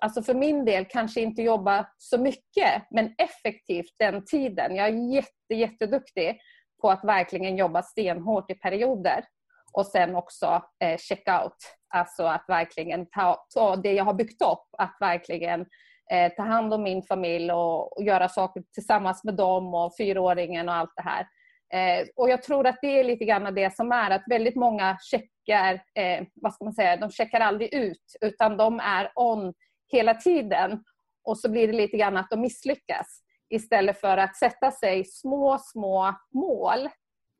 alltså 0.00 0.22
för 0.22 0.34
min 0.34 0.64
del, 0.64 0.84
kanske 0.84 1.20
inte 1.20 1.42
jobba 1.42 1.86
så 1.98 2.18
mycket, 2.18 2.82
men 2.90 3.14
effektivt 3.18 3.94
den 3.98 4.24
tiden. 4.24 4.76
Jag 4.76 4.88
är 4.88 5.14
jätte, 5.14 5.54
jätteduktig 5.54 6.40
på 6.80 6.90
att 6.90 7.04
verkligen 7.04 7.56
jobba 7.56 7.82
stenhårt 7.82 8.50
i 8.50 8.54
perioder. 8.54 9.24
Och 9.72 9.86
sen 9.86 10.14
också 10.14 10.62
eh, 10.80 10.98
check 10.98 11.28
out, 11.28 11.56
alltså 11.94 12.24
att 12.24 12.44
verkligen 12.48 13.06
ta, 13.06 13.46
ta 13.54 13.76
det 13.76 13.92
jag 13.92 14.04
har 14.04 14.14
byggt 14.14 14.42
upp, 14.42 14.68
att 14.78 14.96
verkligen 15.00 15.66
eh, 16.12 16.32
ta 16.32 16.42
hand 16.42 16.74
om 16.74 16.82
min 16.82 17.02
familj 17.02 17.52
och, 17.52 17.96
och, 17.96 18.04
göra 18.04 18.28
saker 18.28 18.62
tillsammans 18.74 19.24
med 19.24 19.34
dem 19.34 19.74
och 19.74 19.96
fyraåringen 19.96 20.68
och 20.68 20.74
allt 20.74 20.92
det 20.96 21.02
här. 21.02 21.26
Eh, 21.72 22.06
och 22.16 22.30
jag 22.30 22.42
tror 22.42 22.66
att 22.66 22.78
det 22.82 23.00
är 23.00 23.04
lite 23.04 23.24
grann 23.24 23.54
det 23.54 23.76
som 23.76 23.92
är 23.92 24.10
att 24.10 24.24
väldigt 24.26 24.56
många 24.56 24.98
checkar, 25.00 25.74
eh, 25.94 26.26
vad 26.34 26.54
ska 26.54 26.64
man 26.64 26.74
säga, 26.74 26.96
de 26.96 27.10
checkar 27.10 27.40
aldrig 27.40 27.74
ut 27.74 28.16
utan 28.20 28.56
de 28.56 28.80
är 28.80 29.12
on 29.14 29.54
hela 29.92 30.14
tiden 30.14 30.84
och 31.24 31.38
så 31.38 31.50
blir 31.50 31.66
det 31.66 31.72
lite 31.72 31.96
grann 31.96 32.16
att 32.16 32.30
de 32.30 32.40
misslyckas. 32.40 33.20
istället 33.50 34.00
för 34.00 34.18
att 34.18 34.36
sätta 34.36 34.70
sig 34.70 35.04
små, 35.04 35.58
små 35.58 36.14
mål 36.32 36.88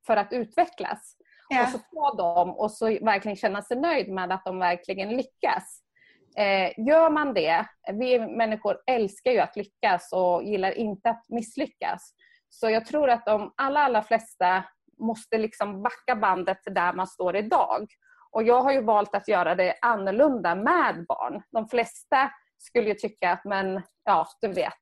för 0.06 0.16
att 0.16 0.32
utvecklas. 0.32 1.16
Ja. 1.48 1.62
Och 1.62 1.68
så 1.68 1.78
få 1.78 2.14
dem 2.16 2.50
och 2.50 2.70
så 2.70 2.86
verkligen 2.86 3.36
känna 3.36 3.62
sig 3.62 3.76
nöjd 3.76 4.08
med 4.08 4.32
att 4.32 4.44
de 4.44 4.58
verkligen 4.58 5.08
lyckas. 5.08 5.80
Eh, 6.36 6.86
gör 6.86 7.10
man 7.10 7.34
det, 7.34 7.66
vi 7.92 8.18
människor 8.18 8.78
älskar 8.86 9.30
ju 9.30 9.38
att 9.38 9.56
lyckas 9.56 10.12
och 10.12 10.44
gillar 10.44 10.78
inte 10.78 11.10
att 11.10 11.24
misslyckas. 11.28 12.14
Så 12.60 12.70
jag 12.70 12.86
tror 12.86 13.10
att 13.10 13.26
de 13.26 13.52
allra, 13.56 13.80
allra 13.80 14.02
flesta 14.02 14.64
måste 14.98 15.38
liksom 15.38 15.82
backa 15.82 16.16
bandet 16.16 16.62
till 16.62 16.74
där 16.74 16.92
man 16.92 17.06
står 17.06 17.36
idag. 17.36 17.86
Och 18.30 18.42
jag 18.42 18.60
har 18.60 18.72
ju 18.72 18.82
valt 18.82 19.14
att 19.14 19.28
göra 19.28 19.54
det 19.54 19.74
annorlunda 19.80 20.54
med 20.54 21.04
barn. 21.08 21.42
De 21.50 21.68
flesta 21.68 22.30
skulle 22.58 22.88
ju 22.88 22.94
tycka 22.94 23.30
att, 23.30 23.44
men 23.44 23.82
ja, 24.04 24.26
du 24.40 24.48
vet, 24.48 24.72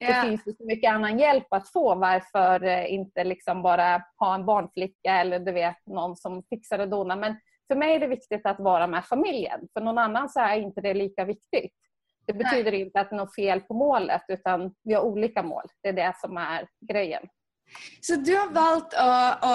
det 0.00 0.22
finns 0.22 0.46
ju 0.46 0.52
så 0.52 0.64
mycket 0.64 0.92
annan 0.92 1.18
hjälp 1.18 1.46
att 1.50 1.68
få. 1.68 1.94
Varför 1.94 2.64
eh, 2.64 2.92
inte 2.92 3.24
liksom 3.24 3.62
bara 3.62 4.02
ha 4.18 4.34
en 4.34 4.46
barnflicka 4.46 5.14
eller 5.14 5.38
du 5.38 5.52
vet 5.52 5.86
någon 5.86 6.16
som 6.16 6.42
fixar 6.42 6.78
och 6.78 6.88
donar. 6.88 7.16
Men 7.16 7.36
för 7.68 7.76
mig 7.76 7.94
är 7.94 8.00
det 8.00 8.06
viktigt 8.06 8.46
att 8.46 8.60
vara 8.60 8.86
med 8.86 9.04
familjen. 9.04 9.68
För 9.72 9.80
någon 9.80 9.98
annan 9.98 10.28
så 10.28 10.40
är 10.40 10.56
inte 10.56 10.80
det 10.80 10.94
lika 10.94 11.24
viktigt. 11.24 11.74
Det 12.32 12.38
betyder 12.38 12.70
Nej. 12.70 12.80
inte 12.80 13.00
att 13.00 13.10
det 13.10 13.16
är 13.16 13.18
något 13.18 13.34
fel 13.34 13.60
på 13.60 13.74
målet 13.74 14.22
utan 14.28 14.74
vi 14.84 14.94
har 14.94 15.02
olika 15.02 15.42
mål. 15.42 15.64
Det 15.82 15.88
är 15.88 15.92
det 15.92 16.14
som 16.20 16.36
är 16.36 16.66
grejen. 16.92 17.22
Så 18.00 18.16
du 18.16 18.32
har 18.34 18.48
valt 18.54 18.94
å, 18.98 19.10
å, 19.46 19.50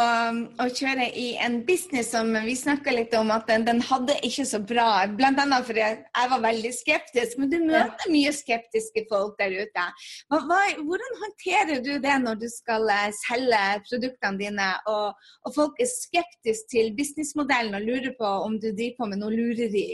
å, 0.64 0.66
kjøre 0.78 1.08
i 1.20 1.26
en 1.42 1.58
business 1.68 2.12
som 2.14 2.30
vi 2.46 2.54
snakka 2.56 2.94
litt 2.94 3.14
om 3.18 3.32
at 3.34 3.48
den, 3.50 3.66
den 3.68 3.82
hadde 3.84 4.16
ikke 4.28 4.46
så 4.48 4.62
bra, 4.64 4.88
bl.a. 5.10 5.60
fordi 5.66 5.84
jeg 5.84 6.32
var 6.32 6.44
veldig 6.46 6.72
skeptisk. 6.78 7.40
Men 7.42 7.52
du 7.52 7.58
møter 7.66 8.14
mye 8.14 8.34
skeptiske 8.36 9.06
folk 9.10 9.36
der 9.42 9.58
ute. 9.66 9.88
Hvordan 10.32 11.20
håndterer 11.24 11.84
du 11.84 11.94
det 12.04 12.18
når 12.24 12.42
du 12.46 12.48
skal 12.54 12.88
eh, 12.94 13.10
selge 13.26 13.64
produktene 13.90 14.42
dine, 14.42 14.72
og, 14.92 15.30
og 15.44 15.58
folk 15.58 15.82
er 15.82 15.92
skeptiske 15.92 16.72
til 16.72 16.94
businessmodellen 16.98 17.78
og 17.78 17.90
lurer 17.90 18.14
på 18.18 18.36
om 18.48 18.60
du 18.62 18.70
driver 18.72 19.00
på 19.02 19.10
med 19.12 19.24
noe 19.24 19.34
lureri? 19.34 19.88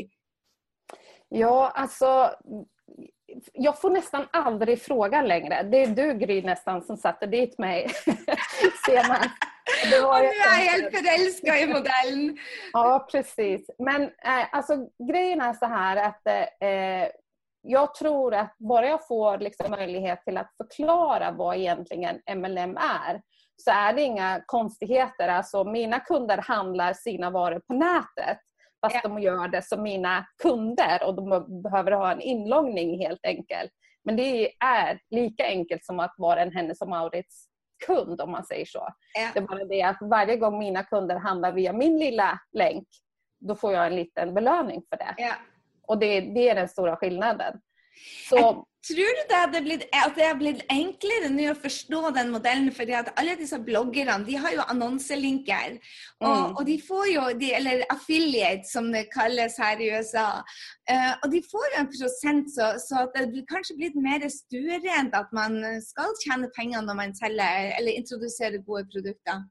Ja, 1.32 1.72
alltså 1.76 2.36
jag 3.54 3.82
får 3.82 3.90
nästan 3.90 4.28
aldrig 4.32 4.82
fråga 4.82 5.22
längre. 5.22 5.64
Det 5.64 5.84
är 5.84 5.88
du 5.88 6.14
Gry 6.14 6.42
nästan 6.42 6.82
som 6.82 6.98
satte 6.98 7.26
dit 7.26 7.58
mig. 7.58 7.88
Det 9.90 10.00
var 10.00 10.20
och 10.20 10.20
nu 10.20 10.28
är 10.28 10.66
jag 10.66 10.72
helt 10.72 10.98
förälskad 10.98 11.58
i 11.58 11.68
modellen. 11.68 12.38
ja, 12.74 13.08
precis. 13.12 13.70
Men 13.80 14.04
eh, 14.04 14.46
alltså, 14.52 14.78
grejen 15.12 15.42
är 15.42 15.54
så 15.54 15.66
här 15.66 15.98
att 15.98 16.28
eh, 16.28 17.12
jag 17.62 17.96
tror 17.96 18.34
att 18.34 18.56
bara 18.58 18.88
jag 18.88 19.08
får 19.08 19.38
liksom 19.38 19.72
möjlighet 19.72 20.24
till 20.24 20.38
att 20.38 20.54
förklara 20.58 21.32
vad 21.32 21.58
egentligen 21.58 22.22
MLM 22.36 22.78
är 22.78 23.22
så 23.56 23.72
är 23.72 23.94
det 23.94 24.02
inga 24.02 24.42
konstigheter. 24.46 25.28
Alltså, 25.28 25.64
mina 25.64 26.00
kunder 26.00 26.38
handlar 26.38 26.94
sina 26.94 27.30
varor 27.30 27.60
på 27.60 27.74
nätet. 27.74 28.38
Fast 28.82 28.96
ja. 28.96 29.02
de 29.04 29.20
gör 29.20 29.48
det 29.48 29.62
som 29.62 29.84
mina 29.84 30.26
kunder 30.42 31.04
och 31.04 31.16
de 31.16 31.62
behöver 31.64 31.92
ha 31.92 32.12
en 32.12 32.22
inloggning 32.22 33.00
helt 33.00 33.26
enkelt. 33.26 33.72
Men 34.04 34.16
det 34.16 34.52
är 34.64 35.00
lika 35.10 35.46
enkelt 35.46 35.86
som 35.86 36.00
att 36.00 36.14
vara 36.18 36.42
en 36.42 36.52
Hennes 36.52 36.82
och 36.82 36.90
Maurits 36.90 37.48
kund 37.86 38.22
om 38.22 38.32
man 38.32 38.46
säger 38.46 38.66
så. 38.66 38.88
Ja. 39.14 39.30
Det 39.34 39.40
är 39.40 39.44
bara 39.44 39.66
det 39.66 39.82
att 39.82 39.98
varje 40.02 40.38
gång 40.38 40.60
mina 40.60 40.84
kunder 40.84 41.16
handlar 41.16 41.52
via 41.52 41.74
min 41.74 42.00
lilla 42.00 42.40
länk 42.52 42.88
då 43.40 43.56
får 43.56 43.74
jag 43.74 43.88
en 43.88 43.96
liten 43.96 44.34
belöning 44.34 44.84
för 44.90 44.98
det. 44.98 45.16
Ja. 45.18 45.34
Och 45.88 45.98
det, 45.98 46.22
det 46.22 46.50
är 46.50 46.56
den 46.56 46.70
stora 46.70 46.96
skillnaden. 46.96 47.62
Så, 48.30 48.66
Tror 48.88 49.18
du 49.18 49.22
det 49.30 49.38
hadde 49.38 49.60
blitt, 49.62 49.84
at 49.94 50.16
det 50.18 50.26
har 50.26 50.38
blitt 50.40 50.62
enklere 50.74 51.28
nå 51.30 51.52
å 51.52 51.58
forstå 51.62 52.00
den 52.16 52.32
modellen? 52.34 52.72
fordi 52.74 52.96
at 52.98 53.12
alle 53.20 53.36
disse 53.38 53.60
bloggerne 53.62 54.26
de 54.26 54.40
har 54.42 54.56
jo 54.56 54.66
annonselinker. 54.74 55.78
Og, 56.24 56.26
mm. 56.26 56.56
og 56.58 56.66
de 56.66 56.78
får 56.88 57.06
jo, 57.12 57.28
de, 57.38 57.52
Eller 57.60 57.86
affiliate, 57.94 58.66
som 58.72 58.90
det 58.94 59.06
kalles 59.14 59.60
her 59.62 59.78
i 59.78 59.92
USA. 59.94 60.42
Uh, 60.90 61.14
og 61.22 61.30
de 61.36 61.44
får 61.52 61.68
jo 61.70 61.80
en 61.84 61.92
prosent, 61.94 62.52
så, 62.56 62.74
så 62.82 63.06
det 63.14 63.28
blir 63.30 63.46
kanskje 63.50 63.78
blitt 63.78 64.02
mer 64.02 64.26
stuerent 64.34 65.14
at 65.18 65.30
man 65.36 65.62
skal 65.86 66.18
tjene 66.24 66.50
penger 66.58 66.82
når 66.86 67.02
man 67.04 67.18
selger 67.18 67.76
eller 67.78 68.02
introduserer 68.02 68.66
gode 68.66 68.88
produkter. 68.90 69.46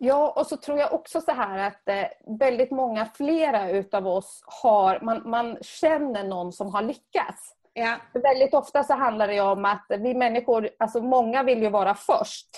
Ja, 0.00 0.32
och 0.36 0.46
så 0.46 0.56
tror 0.56 0.78
jag 0.78 0.92
också 0.92 1.20
så 1.20 1.32
här 1.32 1.58
att 1.58 1.88
eh, 1.88 2.36
väldigt 2.38 2.70
många 2.70 3.06
flera 3.06 3.70
utav 3.70 4.06
oss 4.06 4.42
har, 4.62 5.00
man, 5.02 5.30
man 5.30 5.56
känner 5.60 6.24
någon 6.24 6.52
som 6.52 6.74
har 6.74 6.82
lyckats. 6.82 7.54
Ja. 7.78 7.96
För 8.12 8.20
väldigt 8.20 8.54
ofta 8.54 8.84
så 8.84 8.94
handlar 8.94 9.28
det 9.28 9.40
om 9.40 9.64
att 9.64 9.86
vi 9.88 10.14
människor, 10.14 10.70
alltså 10.78 11.00
många 11.00 11.42
vill 11.42 11.62
ju 11.62 11.68
vara 11.68 11.94
först. 11.94 12.48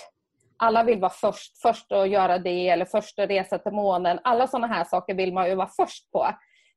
Alla 0.57 0.83
vill 0.83 0.99
vara 0.99 1.11
först, 1.11 1.61
först 1.61 1.91
att 1.91 2.09
göra 2.09 2.37
det 2.37 2.69
eller 2.69 2.85
först 2.85 3.19
att 3.19 3.29
resa 3.29 3.57
till 3.57 3.71
månen. 3.71 4.19
Alla 4.23 4.47
sådana 4.47 4.67
här 4.67 4.83
saker 4.83 5.15
vill 5.15 5.33
man 5.33 5.49
ju 5.49 5.55
vara 5.55 5.69
först 5.77 6.11
på. 6.11 6.27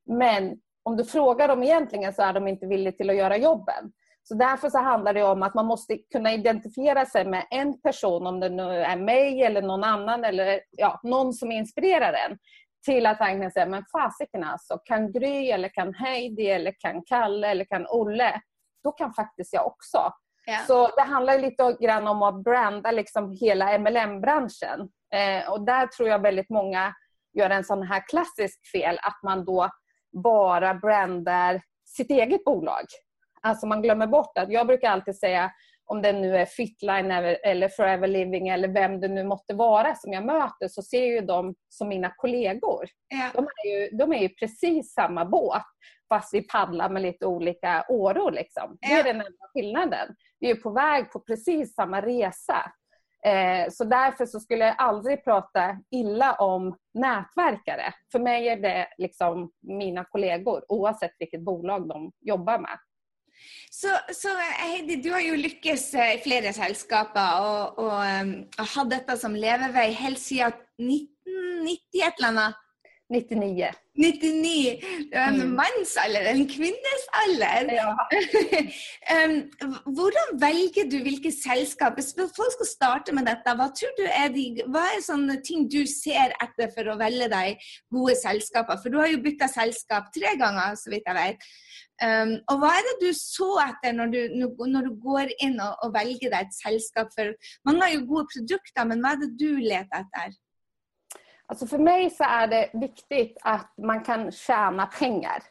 Men 0.07 0.57
om 0.83 0.97
du 0.97 1.05
frågar 1.05 1.49
dem 1.49 1.63
egentligen 1.63 2.13
så 2.13 2.23
är 2.23 2.33
de 2.33 2.49
inte 2.49 2.67
villiga 2.67 2.93
till 2.93 3.11
att 3.11 3.17
göra 3.17 3.37
jobben. 3.37 3.93
Så 4.23 4.35
därför 4.35 4.71
så 4.71 4.79
handlar 4.79 5.15
det 5.15 5.23
om 5.23 5.43
att 5.43 5.55
man 5.55 5.67
måste 5.67 5.99
kunna 6.13 6.33
identifiera 6.33 7.07
sig 7.07 7.25
med 7.25 7.47
en 7.51 7.81
person, 7.81 8.27
om 8.27 8.41
det 8.41 8.49
nu 8.49 8.83
är 8.83 8.97
mig 8.97 9.43
eller 9.43 9.63
någon 9.63 9.85
annan 9.85 10.25
eller 10.25 10.61
ja, 10.71 11.01
någon 11.03 11.33
som 11.33 11.53
inspirerar 11.53 12.13
en 12.13 12.39
till 12.85 13.07
att 13.07 13.21
verkligen 13.21 13.51
säga, 13.51 13.67
men 13.67 13.85
fasiken 13.93 14.45
alltså, 14.45 14.79
kan 14.85 15.13
Gry 15.13 15.51
eller 15.51 15.69
kan 15.69 15.95
Heidi 15.95 16.51
eller 16.51 16.75
kan 16.79 17.03
Kalle 17.07 17.49
eller 17.49 17.65
kan 17.65 17.87
Olle, 17.87 18.41
då 18.85 18.93
kan 18.93 19.15
faktiskt 19.15 19.53
jag 19.53 19.67
också. 19.67 20.13
Yeah. 20.49 20.67
Så 20.67 20.89
det 20.97 21.03
handlar 21.03 21.39
lite 21.39 21.77
grann 21.81 22.09
om 22.09 22.23
att 22.23 22.45
branda 22.45 22.91
liksom 22.91 23.37
hela 23.41 23.79
MLM-branschen. 23.79 24.89
Eh, 25.15 25.53
och 25.53 25.65
där 25.65 25.87
tror 25.87 26.09
jag 26.09 26.19
väldigt 26.19 26.51
många 26.51 26.95
gör 27.33 27.51
en 27.51 27.65
sån 27.65 27.83
här 27.83 28.09
klassisk 28.09 28.71
fel, 28.73 28.99
att 29.03 29.23
man 29.23 29.45
då 29.45 29.71
bara 30.23 30.75
brandar 30.75 31.63
sitt 31.85 32.11
eget 32.11 32.45
bolag. 32.45 32.85
Alltså 33.41 33.67
man 33.67 33.83
glömmer 33.83 34.07
bort 34.07 34.39
att, 34.39 34.51
jag 34.51 34.67
brukar 34.67 34.91
alltid 34.91 35.19
säga, 35.19 35.51
om 35.87 36.03
det 36.03 36.13
nu 36.13 36.37
är 36.37 36.47
Fitline 36.47 37.11
eller 37.11 37.69
Forever 37.69 38.09
Living 38.09 38.49
eller 38.49 38.69
vem 38.69 39.01
det 39.01 39.09
nu 39.09 39.25
måtte 39.25 39.55
vara 39.55 39.95
som 39.95 40.13
jag 40.13 40.25
möter 40.25 40.69
så 40.69 40.83
ser 40.83 41.05
ju 41.05 41.21
de 41.21 41.55
som 41.69 41.89
mina 41.89 42.15
kollegor. 42.17 42.85
Ja. 43.09 43.31
De, 43.35 43.45
är 43.45 43.69
ju, 43.69 43.97
de 43.97 44.13
är 44.13 44.23
ju 44.23 44.29
precis 44.29 44.93
samma 44.93 45.25
båt 45.25 45.63
fast 46.09 46.35
vi 46.35 46.43
paddlar 46.43 46.89
med 46.89 47.03
lite 47.03 47.27
olika 47.27 47.85
åror. 47.89 48.31
Liksom. 48.31 48.79
Ja. 48.81 48.89
Det 48.89 48.95
är 49.01 49.05
den 49.05 49.17
enda 49.17 49.47
skillnaden. 49.55 50.17
Vi 50.41 50.51
är 50.51 50.55
på 50.55 50.71
väg 50.71 51.13
på 51.13 51.21
precis 51.21 51.75
samma 51.75 52.03
resa. 52.03 52.73
Eh, 53.27 53.71
så 53.71 53.85
därför 53.85 54.27
så 54.27 54.41
skulle 54.41 54.65
jag 54.65 54.75
aldrig 54.79 55.25
prata 55.25 55.79
illa 55.91 56.35
om 56.35 56.77
nätverkare. 56.95 57.95
För 58.13 58.19
mig 58.19 58.49
är 58.49 58.57
det 58.57 58.89
liksom 58.99 59.51
mina 59.63 60.05
kollegor 60.05 60.65
oavsett 60.69 61.13
vilket 61.19 61.41
bolag 61.41 61.89
de 61.89 62.13
jobbar 62.21 62.59
med. 62.59 62.79
Så, 63.75 63.91
så, 64.15 64.33
Heidi, 64.61 65.01
du 65.03 65.11
har 65.13 65.23
jo 65.25 65.39
lykkes 65.39 65.89
eh, 65.99 66.13
i 66.17 66.21
flere 66.23 66.53
selskaper 66.55 67.41
og, 67.43 67.79
og, 67.79 67.89
og 67.89 68.05
ehm, 68.07 68.35
hatt 68.75 68.93
dette 68.93 69.17
som 69.21 69.35
levevei 69.35 69.89
helt 69.99 70.23
siden 70.23 70.55
1990 70.79 72.05
et 72.07 72.21
eller 72.21 72.31
annet. 72.31 72.61
99. 73.13 73.69
99. 73.97 74.81
Du 75.13 75.19
er 75.19 75.29
en 75.29 75.37
mm. 75.37 75.51
mannsalder, 75.59 76.29
en 76.31 76.47
kvinnesalder. 76.49 77.69
Ja. 77.77 77.91
um, 79.15 79.35
hvordan 79.97 80.31
velger 80.41 80.89
du 80.91 80.97
hvilke 81.05 81.33
selskap? 81.33 81.99
Hvis 81.99 82.15
folk 82.17 82.55
skal 82.57 82.71
starte 82.71 83.15
med 83.17 83.29
dette, 83.29 83.55
hva 83.59 83.69
tror 83.77 83.93
du 83.99 84.07
er 84.09 84.33
de, 84.33 84.47
hva 84.73 84.87
er 84.95 85.05
sånne 85.05 85.37
ting 85.45 85.69
du 85.69 85.83
ser 85.91 86.33
etter 86.43 86.73
for 86.73 86.89
å 86.91 86.97
velge 87.01 87.29
deg 87.33 87.69
gode 87.93 88.17
selskaper? 88.23 88.81
For 88.81 88.95
du 88.95 88.99
har 89.03 89.13
jo 89.13 89.21
bytta 89.27 89.51
selskap 89.53 90.09
tre 90.17 90.33
ganger, 90.41 90.79
så 90.81 90.95
vidt 90.95 91.11
jeg 91.11 91.19
vet. 91.21 91.49
Um, 92.03 92.33
og 92.51 92.63
hva 92.63 92.73
er 92.75 92.89
det 92.89 92.95
du 93.05 93.11
så 93.15 93.51
etter 93.69 93.93
når 93.95 94.15
du, 94.17 94.21
når 94.65 94.89
du 94.89 94.95
går 95.05 95.29
inn 95.45 95.61
og, 95.63 95.77
og, 95.85 95.93
velger 95.95 96.33
deg 96.33 96.49
et 96.49 96.57
selskap? 96.57 97.13
For 97.15 97.37
mange 97.69 97.85
har 97.85 97.95
ju 97.95 98.09
gode 98.09 98.33
produkter, 98.33 98.89
men 98.89 99.05
vad 99.05 99.13
är 99.13 99.27
det 99.27 99.39
du 99.45 99.61
letar 99.61 100.09
efter? 100.09 100.41
Alltså 101.55 101.67
för 101.67 101.79
mig 101.79 102.11
så 102.11 102.25
är 102.25 102.47
det 102.47 102.71
viktigt 102.73 103.39
att 103.43 103.73
man 103.79 104.01
kan 104.01 104.33
tjäna 104.33 104.87
pengar. 104.87 105.43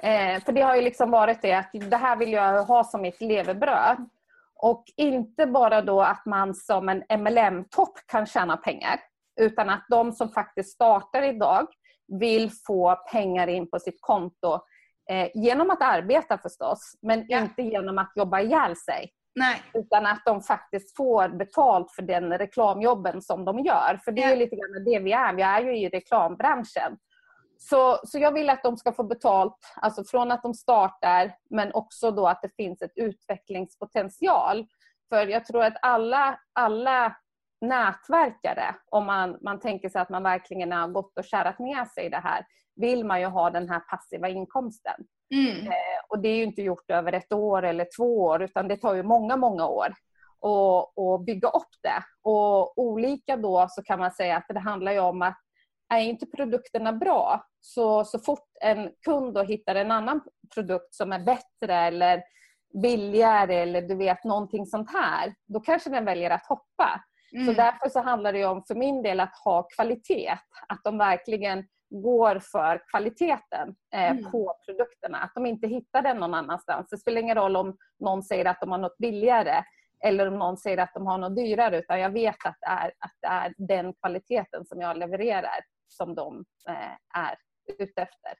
Eh, 0.00 0.42
för 0.44 0.52
det 0.52 0.60
har 0.60 0.76
ju 0.76 0.82
liksom 0.82 1.10
varit 1.10 1.42
det 1.42 1.52
att 1.52 1.70
det 1.72 1.96
här 1.96 2.16
vill 2.16 2.32
jag 2.32 2.64
ha 2.64 2.84
som 2.84 3.02
mitt 3.02 3.20
levebröd. 3.20 4.08
Och 4.54 4.84
inte 4.96 5.46
bara 5.46 5.82
då 5.82 6.02
att 6.02 6.26
man 6.26 6.54
som 6.54 6.88
en 6.88 7.04
MLM-topp 7.20 7.98
kan 8.06 8.26
tjäna 8.26 8.56
pengar. 8.56 9.00
Utan 9.40 9.70
att 9.70 9.86
de 9.88 10.12
som 10.12 10.28
faktiskt 10.28 10.74
startar 10.74 11.22
idag 11.22 11.66
vill 12.20 12.50
få 12.66 12.96
pengar 13.12 13.46
in 13.46 13.70
på 13.70 13.78
sitt 13.78 13.98
konto 14.00 14.60
Eh, 15.10 15.28
genom 15.34 15.70
att 15.70 15.82
arbeta 15.82 16.38
förstås, 16.38 16.98
men 17.02 17.24
ja. 17.28 17.40
inte 17.40 17.62
genom 17.62 17.98
att 17.98 18.12
jobba 18.14 18.40
ihjäl 18.40 18.76
sig. 18.76 19.10
Nej. 19.36 19.62
Utan 19.74 20.06
att 20.06 20.22
de 20.24 20.42
faktiskt 20.42 20.96
får 20.96 21.28
betalt 21.28 21.92
för 21.92 22.02
den 22.02 22.38
reklamjobben 22.38 23.22
som 23.22 23.44
de 23.44 23.58
gör. 23.58 24.00
För 24.04 24.12
det 24.12 24.22
är 24.22 24.36
lite 24.36 24.56
grann 24.56 24.84
det 24.84 24.98
vi 24.98 25.12
är. 25.12 25.34
Vi 25.34 25.42
är 25.42 25.60
ju 25.60 25.76
i 25.76 25.88
reklambranschen. 25.88 26.98
Så, 27.58 28.00
så 28.04 28.18
jag 28.18 28.32
vill 28.32 28.50
att 28.50 28.62
de 28.62 28.76
ska 28.76 28.92
få 28.92 29.02
betalt 29.02 29.58
alltså 29.76 30.04
från 30.04 30.30
att 30.30 30.42
de 30.42 30.54
startar 30.54 31.32
men 31.50 31.74
också 31.74 32.10
då 32.10 32.28
att 32.28 32.42
det 32.42 32.56
finns 32.56 32.82
ett 32.82 32.92
utvecklingspotential. 32.94 34.66
För 35.08 35.26
jag 35.26 35.44
tror 35.44 35.64
att 35.64 35.76
alla, 35.82 36.40
alla 36.52 37.16
nätverkare, 37.60 38.74
om 38.90 39.06
man, 39.06 39.38
man 39.40 39.60
tänker 39.60 39.88
sig 39.88 40.00
att 40.00 40.10
man 40.10 40.22
verkligen 40.22 40.72
har 40.72 40.88
gått 40.88 41.18
och 41.18 41.24
kärat 41.24 41.58
ner 41.58 41.84
sig 41.84 42.06
i 42.06 42.08
det 42.08 42.20
här, 42.24 42.46
vill 42.76 43.04
man 43.04 43.20
ju 43.20 43.26
ha 43.26 43.50
den 43.50 43.68
här 43.68 43.80
passiva 43.80 44.28
inkomsten. 44.28 45.04
Mm. 45.34 45.66
Eh, 45.66 46.00
och 46.08 46.18
det 46.18 46.28
är 46.28 46.36
ju 46.36 46.44
inte 46.44 46.62
gjort 46.62 46.90
över 46.90 47.12
ett 47.12 47.32
år 47.32 47.62
eller 47.62 47.86
två 47.96 48.18
år 48.18 48.42
utan 48.42 48.68
det 48.68 48.76
tar 48.76 48.94
ju 48.94 49.02
många, 49.02 49.36
många 49.36 49.66
år 49.66 49.94
att 50.96 51.26
bygga 51.26 51.48
upp 51.48 51.74
det. 51.82 52.04
Och 52.22 52.78
olika 52.78 53.36
då 53.36 53.66
så 53.70 53.82
kan 53.82 53.98
man 53.98 54.10
säga 54.10 54.36
att 54.36 54.46
det 54.48 54.58
handlar 54.58 54.92
ju 54.92 55.00
om 55.00 55.22
att 55.22 55.38
är 55.94 56.00
inte 56.00 56.26
produkterna 56.26 56.92
bra 56.92 57.44
så, 57.60 58.04
så 58.04 58.18
fort 58.18 58.48
en 58.60 58.90
kund 59.04 59.34
då 59.34 59.42
hittar 59.42 59.74
en 59.74 59.90
annan 59.90 60.20
produkt 60.54 60.94
som 60.94 61.12
är 61.12 61.18
bättre 61.18 61.74
eller 61.74 62.22
billigare 62.82 63.54
eller 63.54 63.82
du 63.82 63.94
vet 63.94 64.24
någonting 64.24 64.66
sånt 64.66 64.90
här, 64.92 65.34
då 65.46 65.60
kanske 65.60 65.90
den 65.90 66.04
väljer 66.04 66.30
att 66.30 66.46
hoppa. 66.46 67.04
Mm. 67.32 67.46
Så 67.46 67.52
därför 67.52 67.88
så 67.88 68.00
handlar 68.00 68.32
det 68.32 68.44
om 68.44 68.64
för 68.68 68.74
min 68.74 69.02
del 69.02 69.20
att 69.20 69.36
ha 69.44 69.62
kvalitet. 69.62 70.38
Att 70.68 70.80
de 70.84 70.98
verkligen 70.98 71.64
går 71.90 72.38
för 72.38 72.82
kvaliteten 72.90 73.76
eh, 73.94 74.10
mm. 74.10 74.30
på 74.30 74.56
produkterna. 74.66 75.18
Att 75.18 75.34
de 75.34 75.46
inte 75.46 75.66
hittar 75.66 76.02
den 76.02 76.16
någon 76.16 76.34
annanstans. 76.34 76.90
Det 76.90 76.98
spelar 76.98 77.20
ingen 77.20 77.36
roll 77.36 77.56
om 77.56 77.76
någon 78.00 78.22
säger 78.22 78.44
att 78.44 78.60
de 78.60 78.70
har 78.70 78.78
något 78.78 78.98
billigare 78.98 79.64
eller 80.04 80.28
om 80.28 80.38
någon 80.38 80.56
säger 80.56 80.78
att 80.78 80.94
de 80.94 81.06
har 81.06 81.18
något 81.18 81.36
dyrare 81.36 81.78
utan 81.78 82.00
jag 82.00 82.10
vet 82.10 82.46
att 82.46 82.56
det 82.60 82.66
är, 82.66 82.92
att 82.98 83.12
det 83.20 83.28
är 83.28 83.54
den 83.58 83.94
kvaliteten 83.94 84.66
som 84.66 84.80
jag 84.80 84.96
levererar 84.96 85.60
som 85.88 86.14
de 86.14 86.44
eh, 86.68 87.20
är 87.20 87.36
ute 87.78 88.02
efter. 88.02 88.34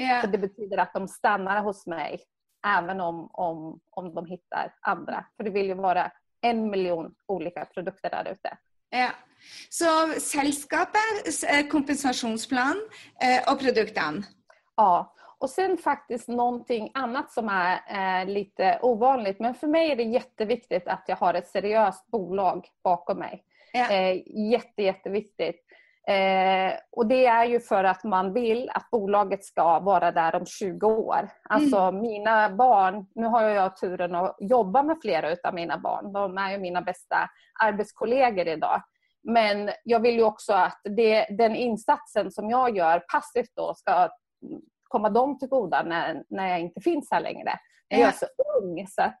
Yeah. 0.00 0.20
Så 0.20 0.26
det 0.26 0.38
betyder 0.38 0.78
att 0.78 0.94
de 0.94 1.08
stannar 1.08 1.62
hos 1.62 1.86
mig 1.86 2.20
även 2.66 3.00
om, 3.00 3.30
om, 3.32 3.80
om 3.90 4.14
de 4.14 4.26
hittar 4.26 4.74
andra. 4.80 5.24
För 5.36 5.44
det 5.44 5.50
vill 5.50 5.66
ju 5.66 5.74
vara 5.74 6.12
en 6.40 6.70
miljon 6.70 7.14
olika 7.26 7.64
produkter 7.64 8.10
där 8.10 8.32
ute. 8.32 8.58
Ja. 8.90 9.10
Så 9.68 10.20
sällskapet, 10.20 11.42
eh, 11.48 11.66
kompensationsplan 11.66 12.76
eh, 13.22 13.52
och 13.52 13.60
produkten? 13.60 14.24
Ja, 14.76 15.14
och 15.38 15.50
sen 15.50 15.78
faktiskt 15.78 16.28
någonting 16.28 16.90
annat 16.94 17.32
som 17.32 17.48
är 17.48 17.80
eh, 17.88 18.26
lite 18.26 18.78
ovanligt. 18.82 19.40
Men 19.40 19.54
för 19.54 19.66
mig 19.66 19.90
är 19.90 19.96
det 19.96 20.02
jätteviktigt 20.02 20.88
att 20.88 21.04
jag 21.06 21.16
har 21.16 21.34
ett 21.34 21.48
seriöst 21.48 22.06
bolag 22.06 22.66
bakom 22.84 23.18
mig. 23.18 23.44
Ja. 23.72 23.90
Eh, 23.90 24.22
jätte, 24.50 24.82
jätteviktigt. 24.82 25.60
Eh, 26.08 26.72
och 26.92 27.06
det 27.06 27.26
är 27.26 27.44
ju 27.44 27.60
för 27.60 27.84
att 27.84 28.04
man 28.04 28.32
vill 28.32 28.70
att 28.70 28.90
bolaget 28.90 29.44
ska 29.44 29.80
vara 29.80 30.12
där 30.12 30.34
om 30.34 30.46
20 30.46 30.86
år. 30.86 31.28
Alltså 31.42 31.78
mm. 31.78 32.00
mina 32.00 32.50
barn, 32.50 33.06
nu 33.14 33.26
har 33.26 33.42
jag 33.42 33.76
turen 33.76 34.14
att 34.14 34.36
jobba 34.40 34.82
med 34.82 34.96
flera 35.02 35.36
av 35.44 35.54
mina 35.54 35.78
barn. 35.78 36.12
De 36.12 36.38
är 36.38 36.50
ju 36.50 36.58
mina 36.58 36.82
bästa 36.82 37.30
arbetskollegor 37.60 38.48
idag. 38.48 38.82
Men 39.22 39.70
jag 39.84 40.00
vill 40.00 40.14
ju 40.14 40.22
också 40.22 40.52
att 40.52 40.80
det, 40.84 41.26
den 41.30 41.56
insatsen 41.56 42.30
som 42.30 42.50
jag 42.50 42.76
gör 42.76 43.04
passivt 43.12 43.50
då 43.56 43.74
ska 43.74 44.08
komma 44.88 45.10
dem 45.10 45.38
till 45.38 45.48
goda 45.48 45.82
när, 45.82 46.22
när 46.28 46.48
jag 46.48 46.60
inte 46.60 46.80
finns 46.80 47.08
här 47.10 47.20
längre. 47.20 47.58
Jag 47.88 48.00
är 48.00 48.12
så 48.12 48.26
ung 48.60 48.86
så 48.88 49.02
att 49.02 49.20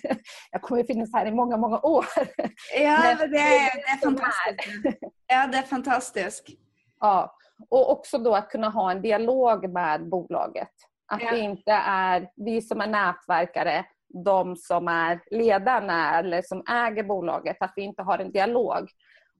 jag 0.50 0.62
kommer 0.62 0.84
finnas 0.84 1.12
här 1.12 1.26
i 1.26 1.32
många, 1.32 1.56
många 1.56 1.80
år. 1.80 2.04
Ja, 2.74 3.16
det 3.18 3.24
är, 3.24 3.28
det 3.28 3.38
är 3.38 4.00
fantastiskt. 4.04 4.98
Ja, 5.26 5.46
det 5.46 5.58
är 5.58 5.62
fantastiskt. 5.62 6.46
Ja, 7.00 7.36
och 7.70 7.90
också 7.92 8.18
då 8.18 8.34
att 8.34 8.50
kunna 8.50 8.68
ha 8.68 8.90
en 8.90 9.02
dialog 9.02 9.72
med 9.72 10.08
bolaget. 10.08 10.72
Att 11.12 11.22
ja. 11.22 11.30
det 11.30 11.38
inte 11.38 11.72
är 11.86 12.30
vi 12.36 12.62
som 12.62 12.80
är 12.80 12.86
nätverkare, 12.86 13.84
de 14.24 14.56
som 14.56 14.88
är 14.88 15.20
ledarna 15.30 16.18
eller 16.18 16.42
som 16.42 16.64
äger 16.70 17.02
bolaget, 17.02 17.56
att 17.60 17.72
vi 17.76 17.82
inte 17.82 18.02
har 18.02 18.18
en 18.18 18.32
dialog. 18.32 18.90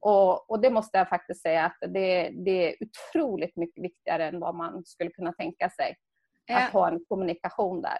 Och, 0.01 0.51
och, 0.51 0.61
det 0.61 0.69
måste 0.69 0.97
jag 0.97 1.09
faktiskt 1.09 1.41
säga 1.41 1.65
att 1.65 1.77
det, 1.81 2.29
det, 2.45 2.67
är 2.67 2.75
otroligt 2.83 3.55
mycket 3.55 3.83
viktigare 3.83 4.27
än 4.27 4.39
vad 4.39 4.55
man 4.55 4.85
skulle 4.85 5.09
kunna 5.09 5.33
tänka 5.33 5.69
sig. 5.69 5.95
Ja. 6.45 6.57
Att 6.57 6.73
ha 6.73 6.87
en 6.87 7.05
kommunikation 7.07 7.81
där. 7.81 7.97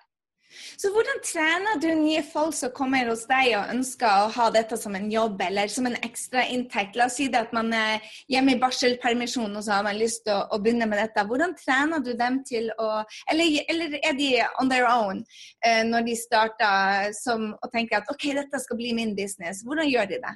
Så 0.77 0.89
hvordan 0.89 1.19
trener 1.21 1.77
du 1.81 1.89
nye 1.95 2.21
folk 2.25 2.55
som 2.57 2.71
kommer 2.73 3.09
hos 3.11 3.25
deg 3.29 3.51
og 3.53 3.69
ønsker 3.69 4.09
å 4.09 4.31
ha 4.33 4.47
dette 4.53 4.79
som 4.81 4.95
en 4.97 5.05
jobb 5.11 5.41
eller 5.45 5.69
som 5.69 5.85
en 5.85 5.97
ekstrainntekt? 6.05 6.97
La 6.97 7.05
oss 7.05 7.19
si 7.19 7.27
det 7.29 7.43
at 7.43 7.53
man 7.53 7.69
er 7.75 8.01
hjemme 8.31 8.55
i 8.55 8.61
barselpermisjon 8.61 9.53
og 9.53 9.65
så 9.65 9.77
har 9.77 9.85
man 9.85 10.01
å, 10.01 10.39
å, 10.49 10.57
begynne 10.57 10.89
med 10.89 11.01
dette. 11.03 11.25
Hvordan 11.29 11.53
trener 11.59 12.01
du 12.01 12.15
dem 12.17 12.41
til 12.49 12.71
å 12.81 12.89
Eller, 13.29 13.61
eller 13.69 13.93
er 14.01 14.17
de 14.17 14.29
on 14.61 14.69
their 14.71 14.87
own 14.89 15.21
eh, 15.65 15.83
når 15.85 16.07
de 16.07 16.17
starter 16.17 17.13
som, 17.13 17.51
og 17.53 17.71
tenker 17.73 17.99
at 17.99 18.09
OK, 18.09 18.31
dette 18.33 18.61
skal 18.63 18.79
bli 18.79 18.93
min 18.97 19.13
business? 19.15 19.61
Hvordan 19.65 19.89
gjør 19.91 20.09
de 20.09 20.21
det? 20.25 20.35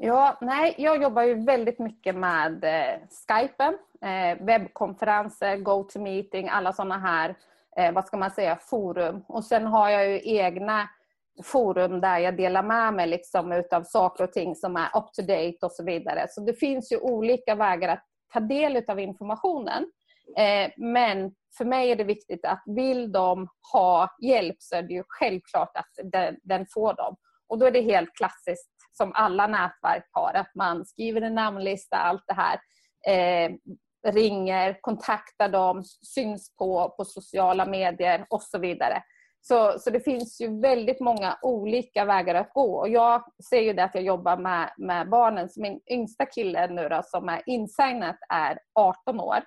Ja, 0.00 0.38
nej, 0.40 0.74
jag 0.78 1.02
jobbar 1.02 1.22
ju 1.22 1.34
väldigt 1.34 1.78
mycket 1.78 2.14
med 2.14 2.64
eh, 2.64 3.00
Skypen, 3.28 3.78
eh, 4.02 4.44
webbkonferenser, 4.44 5.56
GoToMeeting, 5.56 6.48
alla 6.48 6.72
sådana 6.72 6.98
här 6.98 7.36
eh, 7.76 7.92
vad 7.92 8.06
ska 8.06 8.16
man 8.16 8.30
säga, 8.30 8.56
forum. 8.56 9.24
Och 9.28 9.44
sen 9.44 9.66
har 9.66 9.90
jag 9.90 10.08
ju 10.08 10.20
egna 10.24 10.88
forum 11.42 12.00
där 12.00 12.18
jag 12.18 12.36
delar 12.36 12.62
med 12.62 12.94
mig 12.94 13.06
liksom 13.06 13.52
utav 13.52 13.82
saker 13.82 14.24
och 14.24 14.32
ting 14.32 14.54
som 14.54 14.76
är 14.76 14.86
up 14.98 15.12
to 15.12 15.22
date 15.22 15.58
och 15.62 15.72
så 15.72 15.84
vidare. 15.84 16.26
Så 16.28 16.40
det 16.40 16.54
finns 16.54 16.92
ju 16.92 16.96
olika 16.98 17.54
vägar 17.54 17.88
att 17.88 18.04
ta 18.32 18.40
del 18.40 18.84
av 18.88 19.00
informationen. 19.00 19.92
Eh, 20.36 20.70
men 20.76 21.34
för 21.58 21.64
mig 21.64 21.90
är 21.90 21.96
det 21.96 22.04
viktigt 22.04 22.44
att 22.44 22.62
vill 22.66 23.12
de 23.12 23.48
ha 23.72 24.16
hjälp 24.22 24.56
så 24.58 24.76
är 24.76 24.82
det 24.82 24.94
ju 24.94 25.02
självklart 25.08 25.76
att 25.76 26.12
den, 26.12 26.36
den 26.42 26.66
får 26.66 26.94
dem. 26.94 27.16
Och 27.48 27.58
då 27.58 27.66
är 27.66 27.70
det 27.70 27.80
helt 27.80 28.14
klassiskt 28.14 28.77
som 28.98 29.12
alla 29.14 29.46
nätverk 29.46 30.08
har, 30.12 30.34
att 30.34 30.54
man 30.54 30.86
skriver 30.86 31.20
en 31.22 31.34
namnlista, 31.34 31.96
allt 31.96 32.24
det 32.26 32.34
här. 32.34 32.60
Eh, 33.06 33.50
ringer, 34.06 34.78
kontaktar 34.80 35.48
dem, 35.48 35.84
syns 36.14 36.56
på, 36.56 36.94
på 36.96 37.04
sociala 37.04 37.66
medier 37.66 38.26
och 38.30 38.42
så 38.42 38.58
vidare. 38.58 39.02
Så, 39.40 39.78
så 39.78 39.90
det 39.90 40.00
finns 40.00 40.40
ju 40.40 40.60
väldigt 40.60 41.00
många 41.00 41.38
olika 41.42 42.04
vägar 42.04 42.34
att 42.34 42.52
gå. 42.52 42.78
Och 42.78 42.88
jag 42.88 43.24
ser 43.50 43.60
ju 43.60 43.72
det 43.72 43.84
att 43.84 43.94
jag 43.94 44.04
jobbar 44.04 44.36
med, 44.36 44.70
med 44.76 45.08
barnen. 45.08 45.48
Så 45.48 45.60
min 45.60 45.80
yngsta 45.90 46.26
kille 46.26 46.66
nu 46.66 46.88
då, 46.88 47.02
som 47.04 47.28
är 47.28 47.42
insignat 47.46 48.16
är 48.28 48.58
18 48.74 49.20
år. 49.20 49.38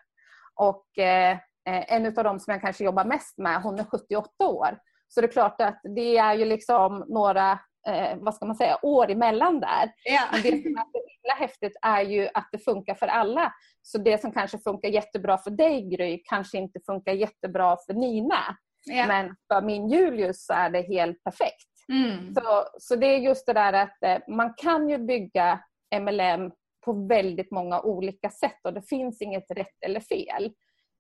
Och 0.56 0.98
eh, 0.98 1.38
en 1.66 2.06
av 2.06 2.24
dem 2.24 2.40
som 2.40 2.52
jag 2.52 2.62
kanske 2.62 2.84
jobbar 2.84 3.06
mest 3.06 3.38
med, 3.38 3.62
hon 3.62 3.80
är 3.80 3.84
78 3.84 4.30
år. 4.48 4.78
Så 5.08 5.22
det 5.22 5.28
är 5.28 5.32
klart 5.32 5.62
att 5.62 5.80
det 5.84 6.18
är 6.18 6.34
ju 6.34 6.46
liksom 6.46 7.06
några 7.08 7.60
eh, 7.88 8.18
vad 8.18 8.36
ska 8.36 8.46
man 8.46 8.56
säga, 8.56 8.78
år 8.82 9.12
emellan 9.12 9.60
där. 9.60 9.92
Ja. 10.04 10.22
Men 10.32 10.42
det 10.42 10.50
som 10.50 10.72
är 10.72 10.86
så 10.92 11.02
himla 11.08 11.36
häftigt 11.40 11.78
är 11.82 12.02
ju 12.02 12.30
att 12.34 12.50
det 12.52 12.60
funkar 12.60 12.96
för 12.96 13.08
alla. 13.08 13.54
Så 13.82 13.98
det 13.98 14.22
som 14.22 14.32
kanske 14.32 14.58
funkar 14.58 14.90
jättebra 14.90 15.38
för 15.38 15.52
dig 15.52 15.90
Gry 15.90 16.22
kanske 16.30 16.58
inte 16.58 16.80
funkar 16.86 17.14
jättebra 17.14 17.78
för 17.86 17.94
Nina. 17.94 18.58
Ja. 18.86 19.08
Men 19.08 19.36
för 19.54 19.62
min 19.62 19.90
Julius 19.90 20.46
så 20.46 20.54
är 20.54 20.70
det 20.70 20.82
helt 20.82 21.24
perfekt. 21.24 21.72
Mm. 21.92 22.34
Så, 22.34 22.66
så 22.80 22.96
det 22.96 23.06
är 23.06 23.18
just 23.18 23.46
det 23.46 23.54
där 23.54 23.74
att 23.74 24.04
eh, 24.04 24.36
man 24.36 24.54
kan 24.58 24.90
ju 24.90 24.98
bygga 24.98 25.60
MLM 26.02 26.52
på 26.86 27.08
väldigt 27.08 27.52
många 27.52 27.82
olika 27.82 28.30
sätt 28.30 28.60
och 28.64 28.74
det 28.74 28.82
finns 28.82 29.22
inget 29.22 29.52
rätt 29.52 29.84
eller 29.86 30.00
fel. 30.00 30.54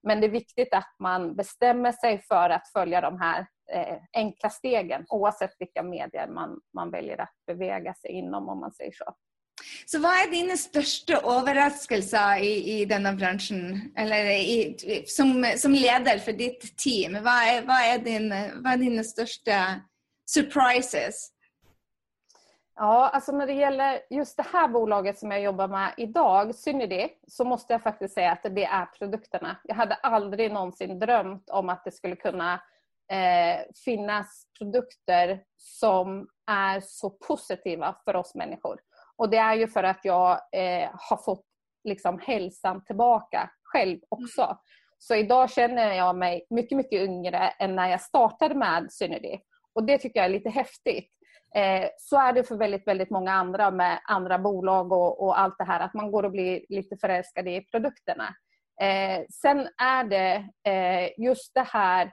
Men 0.03 0.21
det 0.21 0.27
är 0.27 0.31
viktigt 0.31 0.73
att 0.73 0.95
man 0.99 1.35
bestämmer 1.35 1.91
sig 1.91 2.21
för 2.21 2.49
att 2.49 2.67
följa 2.73 3.01
de 3.01 3.19
här 3.19 3.47
eh, 3.73 3.97
enkla 4.13 4.49
stegen 4.49 5.05
oavsett 5.09 5.55
vilka 5.59 5.83
medier 5.83 6.27
man, 6.27 6.59
man 6.75 6.91
väljer 6.91 7.21
att 7.21 7.33
beväga 7.47 7.93
sig 7.93 8.11
inom 8.11 8.49
om 8.49 8.59
man 8.59 8.71
säger 8.71 8.91
så. 8.91 9.15
Så 9.85 9.99
vad 9.99 10.11
är 10.11 10.31
dina 10.31 10.57
största 10.57 11.13
överraskningar 11.13 12.39
i, 12.39 12.81
i 12.81 12.85
denna 12.85 13.13
branschen? 13.13 13.93
Eller 13.97 14.25
i, 14.25 14.75
som, 15.07 15.53
som 15.57 15.71
ledare 15.71 16.19
för 16.19 16.33
ditt 16.33 16.77
team, 16.77 17.13
vad 17.13 17.33
är, 17.33 17.61
vad 17.61 17.77
är, 17.77 17.97
din, 17.97 18.29
vad 18.63 18.73
är 18.73 18.77
dina 18.77 19.03
största 19.03 19.81
surprises? 20.29 21.29
Ja, 22.83 23.09
alltså 23.09 23.31
när 23.31 23.47
det 23.47 23.53
gäller 23.53 24.01
just 24.09 24.37
det 24.37 24.45
här 24.53 24.67
bolaget 24.67 25.19
som 25.19 25.31
jag 25.31 25.41
jobbar 25.41 25.67
med 25.67 25.93
idag, 25.97 26.55
Synergy, 26.55 27.09
så 27.27 27.45
måste 27.45 27.73
jag 27.73 27.83
faktiskt 27.83 28.13
säga 28.13 28.31
att 28.31 28.55
det 28.55 28.65
är 28.65 28.85
produkterna. 28.85 29.57
Jag 29.63 29.75
hade 29.75 29.95
aldrig 29.95 30.51
någonsin 30.51 30.99
drömt 30.99 31.49
om 31.49 31.69
att 31.69 31.83
det 31.83 31.91
skulle 31.91 32.15
kunna 32.15 32.53
eh, 33.11 33.61
finnas 33.85 34.45
produkter 34.59 35.43
som 35.57 36.27
är 36.51 36.81
så 36.83 37.09
positiva 37.09 37.95
för 38.05 38.15
oss 38.15 38.35
människor. 38.35 38.79
Och 39.15 39.29
det 39.29 39.37
är 39.37 39.55
ju 39.55 39.67
för 39.67 39.83
att 39.83 40.05
jag 40.05 40.31
eh, 40.31 40.89
har 40.93 41.17
fått 41.17 41.45
liksom 41.83 42.19
hälsan 42.19 42.83
tillbaka 42.83 43.49
själv 43.63 43.99
också. 44.09 44.43
Mm. 44.43 44.57
Så 44.97 45.15
idag 45.15 45.51
känner 45.51 45.93
jag 45.93 46.15
mig 46.15 46.45
mycket, 46.49 46.77
mycket 46.77 47.01
yngre 47.01 47.53
än 47.59 47.75
när 47.75 47.89
jag 47.89 48.01
startade 48.01 48.55
med 48.55 48.91
Synergy. 48.91 49.39
Och 49.73 49.83
det 49.83 49.97
tycker 49.97 50.19
jag 50.19 50.25
är 50.25 50.33
lite 50.33 50.49
häftigt. 50.49 51.11
Eh, 51.55 51.89
så 51.97 52.17
är 52.17 52.33
det 52.33 52.43
för 52.43 52.55
väldigt, 52.55 52.87
väldigt 52.87 53.09
många 53.09 53.31
andra 53.31 53.71
med 53.71 53.99
andra 54.07 54.39
bolag 54.39 54.91
och, 54.91 55.23
och 55.23 55.39
allt 55.39 55.57
det 55.57 55.63
här, 55.63 55.79
att 55.79 55.93
man 55.93 56.11
går 56.11 56.23
och 56.23 56.31
blir 56.31 56.65
lite 56.69 56.97
förälskad 56.97 57.47
i 57.47 57.65
produkterna. 57.71 58.35
Eh, 58.81 59.25
sen 59.41 59.67
är 59.81 60.03
det 60.03 60.49
eh, 60.71 61.09
just 61.25 61.53
det 61.53 61.67
här 61.67 62.11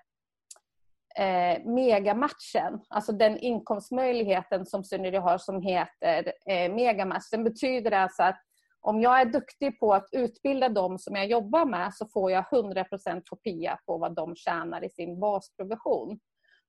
eh, 1.19 1.65
megamatchen, 1.65 2.81
alltså 2.89 3.13
den 3.13 3.39
inkomstmöjligheten 3.39 4.67
som 4.67 4.85
Synergy 4.85 5.19
har 5.19 5.39
som 5.39 5.63
heter 5.63 6.33
eh, 6.51 6.73
megamatch. 6.73 7.31
Den 7.31 7.45
betyder 7.45 7.91
alltså 7.91 8.23
att 8.23 8.41
om 8.81 9.01
jag 9.01 9.21
är 9.21 9.25
duktig 9.25 9.81
på 9.81 9.95
att 9.95 10.09
utbilda 10.13 10.69
dem 10.69 10.99
som 10.99 11.17
jag 11.17 11.27
jobbar 11.27 11.65
med 11.65 11.95
så 11.95 12.07
får 12.07 12.31
jag 12.31 12.45
100% 12.45 13.23
kopia 13.25 13.79
på 13.87 13.99
vad 13.99 14.15
de 14.15 14.37
tjänar 14.37 14.85
i 14.85 14.91
sin 14.91 15.21
basprovision. 15.21 16.19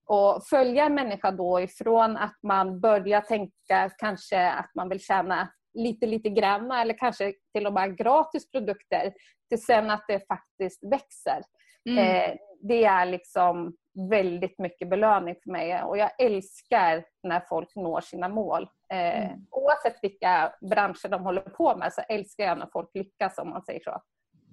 Och 0.10 0.43
följa 0.50 0.86
en 0.86 0.95
människa 0.95 1.32
då 1.32 1.60
ifrån 1.60 2.17
att 2.17 2.38
man 2.43 2.80
börjar 2.80 3.22
tänka 3.22 3.89
kanske 3.98 4.52
att 4.52 4.72
man 4.76 4.89
vill 4.89 5.00
tjäna 5.00 5.50
lite, 5.74 6.06
lite 6.06 6.30
granna 6.30 6.82
eller 6.82 6.98
kanske 6.98 7.34
till 7.54 7.67
och 7.67 7.74
med 7.74 7.98
gratis 7.98 8.52
produkter 8.52 9.13
till 9.50 9.63
sen 9.63 9.91
att 9.91 10.06
det 10.08 10.28
faktiskt 10.28 10.91
växer. 10.91 11.41
Mm. 11.89 12.00
Eh, 12.00 12.36
det 12.62 12.86
är 12.86 13.06
liksom 13.06 13.74
väldigt 14.10 14.60
mycket 14.60 14.89
belöning 14.89 15.36
för 15.43 15.52
mig 15.52 15.84
och 15.84 15.98
jag 15.98 16.12
älskar 16.22 17.06
när 17.24 17.39
folk 17.50 17.76
når 17.76 18.02
sina 18.02 18.30
mål. 18.30 18.69
Eh, 18.93 19.24
mm. 19.24 19.45
Oavsett 19.52 20.04
vilka 20.04 20.54
branscher 20.69 21.10
de 21.10 21.24
håller 21.24 21.41
på 21.41 21.76
med 21.78 21.93
så 21.93 22.02
älskar 22.02 22.43
jag 22.43 22.58
när 22.58 22.69
folk 22.74 22.89
lyckas 22.93 23.38
om 23.38 23.50
man 23.50 23.63
säger 23.63 23.80
så. 23.84 24.02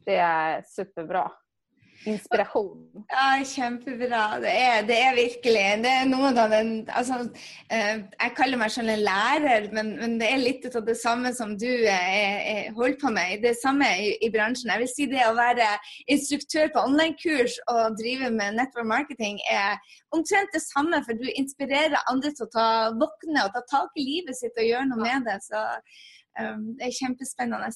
Det 0.05 0.17
är 0.17 0.63
superbra 0.67 1.33
inspiration. 2.05 2.77
Ja, 3.11 3.43
kjempebra. 3.45 4.23
Det 4.43 4.53
er, 4.53 4.83
det 4.87 4.97
er 5.01 5.17
virkelig 5.17 5.65
det 5.83 5.93
er 5.93 6.09
noe 6.09 6.31
av 6.33 6.53
den 6.53 6.71
altså, 6.93 7.19
eh, 7.73 8.03
Jeg 8.05 8.35
kaller 8.37 8.61
meg 8.61 8.73
selv 8.75 8.93
en 8.93 9.05
lærer, 9.07 9.69
men, 9.75 9.93
men, 10.01 10.17
det 10.21 10.29
er 10.31 10.43
litt 10.43 10.67
av 10.71 10.85
det 10.87 10.97
samme 11.01 11.33
som 11.37 11.55
du 11.59 11.69
eh, 11.69 12.39
eh, 12.53 12.73
holder 12.77 12.99
på 13.03 13.13
med. 13.15 13.43
Det 13.45 13.55
samme 13.61 13.89
i, 14.03 14.13
i, 14.21 14.31
bransjen. 14.33 14.73
Jeg 14.75 14.85
vil 14.85 14.93
si 14.93 15.09
det 15.11 15.23
å 15.27 15.37
være 15.39 15.69
instruktør 16.13 16.71
på 16.75 16.85
online-kurs 16.89 17.59
og 17.73 17.97
drive 18.01 18.31
med 18.35 18.59
network 18.61 18.91
marketing 18.91 19.41
er 19.51 19.81
omtrent 20.15 20.53
det 20.55 20.63
samme, 20.65 21.01
for 21.07 21.19
du 21.19 21.27
inspirerer 21.35 21.97
andre 22.11 22.33
til 22.35 22.47
å 22.47 22.53
ta, 22.53 22.69
våkne 23.01 23.47
og 23.47 23.55
ta 23.57 23.65
tak 23.71 23.97
i 23.99 24.07
livet 24.07 24.39
sitt 24.39 24.57
og 24.57 24.69
gjøre 24.69 24.91
noe 24.93 25.03
med 25.03 25.27
det. 25.29 25.41
Så 25.47 25.63
Ehm, 26.41 26.65
det 26.77 26.89
er 26.89 26.99
kjempespennende. 27.01 27.71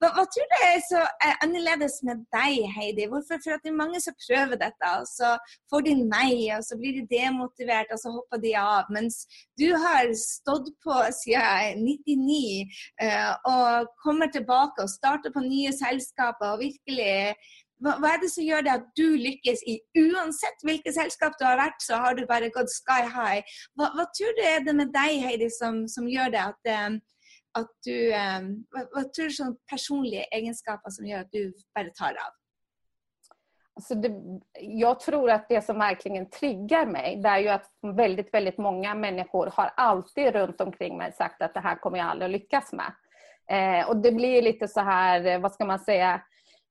Hva, 0.00 0.10
hva, 0.16 0.24
tror 0.32 0.48
du 0.52 0.56
er 0.64 0.78
så 0.86 1.02
eh, 1.04 1.34
annorlunda 1.44 1.66
annerledes 1.66 2.00
med 2.06 2.22
deg, 2.34 2.56
Heidi? 2.76 3.06
Hvorfor? 3.10 3.40
For 3.42 3.60
det 3.62 3.70
er 3.70 3.80
mange 3.80 4.00
som 4.00 4.16
prøver 4.22 4.60
dette, 4.60 4.92
og 5.00 5.06
så 5.10 5.34
får 5.70 5.84
de 5.86 5.94
nei, 5.98 6.32
og 6.56 6.64
så 6.66 6.78
blir 6.80 6.96
de 6.98 7.04
demotivert, 7.10 7.92
og 7.92 8.00
så 8.02 8.12
hopper 8.14 8.42
de 8.42 8.54
av. 8.60 8.90
Mens 8.94 9.24
du 9.60 9.68
har 9.84 10.08
stått 10.20 10.70
på 10.84 10.96
siden 11.20 11.84
99 11.84 12.38
uh, 13.02 13.34
og 13.52 13.92
kommer 14.04 14.30
tilbake 14.32 14.84
og 14.84 14.92
starter 14.92 15.34
på 15.34 15.44
nye 15.44 15.72
selskaper 15.74 16.54
og 16.54 16.62
virkelig 16.62 17.36
hva, 17.82 17.96
hva, 18.00 18.14
er 18.14 18.22
det 18.22 18.30
som 18.32 18.46
gjør 18.46 18.62
det 18.64 18.72
at 18.72 18.86
du 18.96 19.04
lykkes 19.20 19.64
i 19.68 19.76
uansett 20.00 20.64
hvilket 20.64 20.96
selskap 20.96 21.36
du 21.36 21.44
har 21.44 21.58
vært, 21.60 21.82
så 21.84 21.98
har 22.00 22.16
du 22.16 22.24
bare 22.28 22.52
gått 22.54 22.72
sky 22.72 23.02
high. 23.04 23.58
Hva, 23.76 23.90
hva 23.96 24.06
tror 24.16 24.32
du 24.38 24.42
er 24.46 24.64
det 24.64 24.76
med 24.78 24.94
deg, 24.94 25.18
Heidi, 25.24 25.50
som, 25.52 25.84
som 25.90 26.08
gjør 26.08 26.32
det 26.32 26.42
at 26.46 26.72
um, 26.72 26.96
ehm, 26.96 26.98
at 27.56 27.70
du 27.86 27.96
eh, 28.12 28.48
hva, 28.72 28.82
hva, 28.92 29.04
tror 29.10 29.30
du 29.30 29.36
sånn 29.36 29.56
personlige 29.70 30.26
egenskaper 30.34 30.94
som 30.94 31.06
gjør 31.08 31.24
at 31.26 31.32
du 31.32 31.54
bare 31.76 31.94
tar 31.96 32.18
av? 32.20 32.34
Alltså 33.76 33.94
det, 33.94 34.10
jag 34.60 35.00
tror 35.00 35.30
att 35.30 35.48
det 35.48 35.60
som 35.64 35.78
verkligen 35.78 36.30
triggar 36.30 36.86
mig 36.86 37.16
det 37.16 37.28
är 37.28 37.38
ju 37.38 37.48
att 37.48 37.66
väldigt, 37.96 38.34
väldigt 38.34 38.58
många 38.58 38.94
människor 38.94 39.50
har 39.52 39.72
alltid 39.76 40.32
runt 40.32 40.60
omkring 40.60 40.96
mig 40.98 41.12
sagt 41.12 41.42
att 41.42 41.54
det 41.54 41.60
här 41.60 41.76
kommer 41.76 41.98
jag 41.98 42.06
aldrig 42.06 42.26
att 42.26 42.40
lyckas 42.40 42.72
med. 42.72 42.92
Eh, 43.50 43.88
och 43.88 43.96
det 43.96 44.12
blir 44.12 44.42
lite 44.42 44.68
så 44.68 44.80
här, 44.80 45.26
eh, 45.26 45.40
vad 45.40 45.52
ska 45.52 45.64
man 45.64 45.78
säga, 45.78 46.22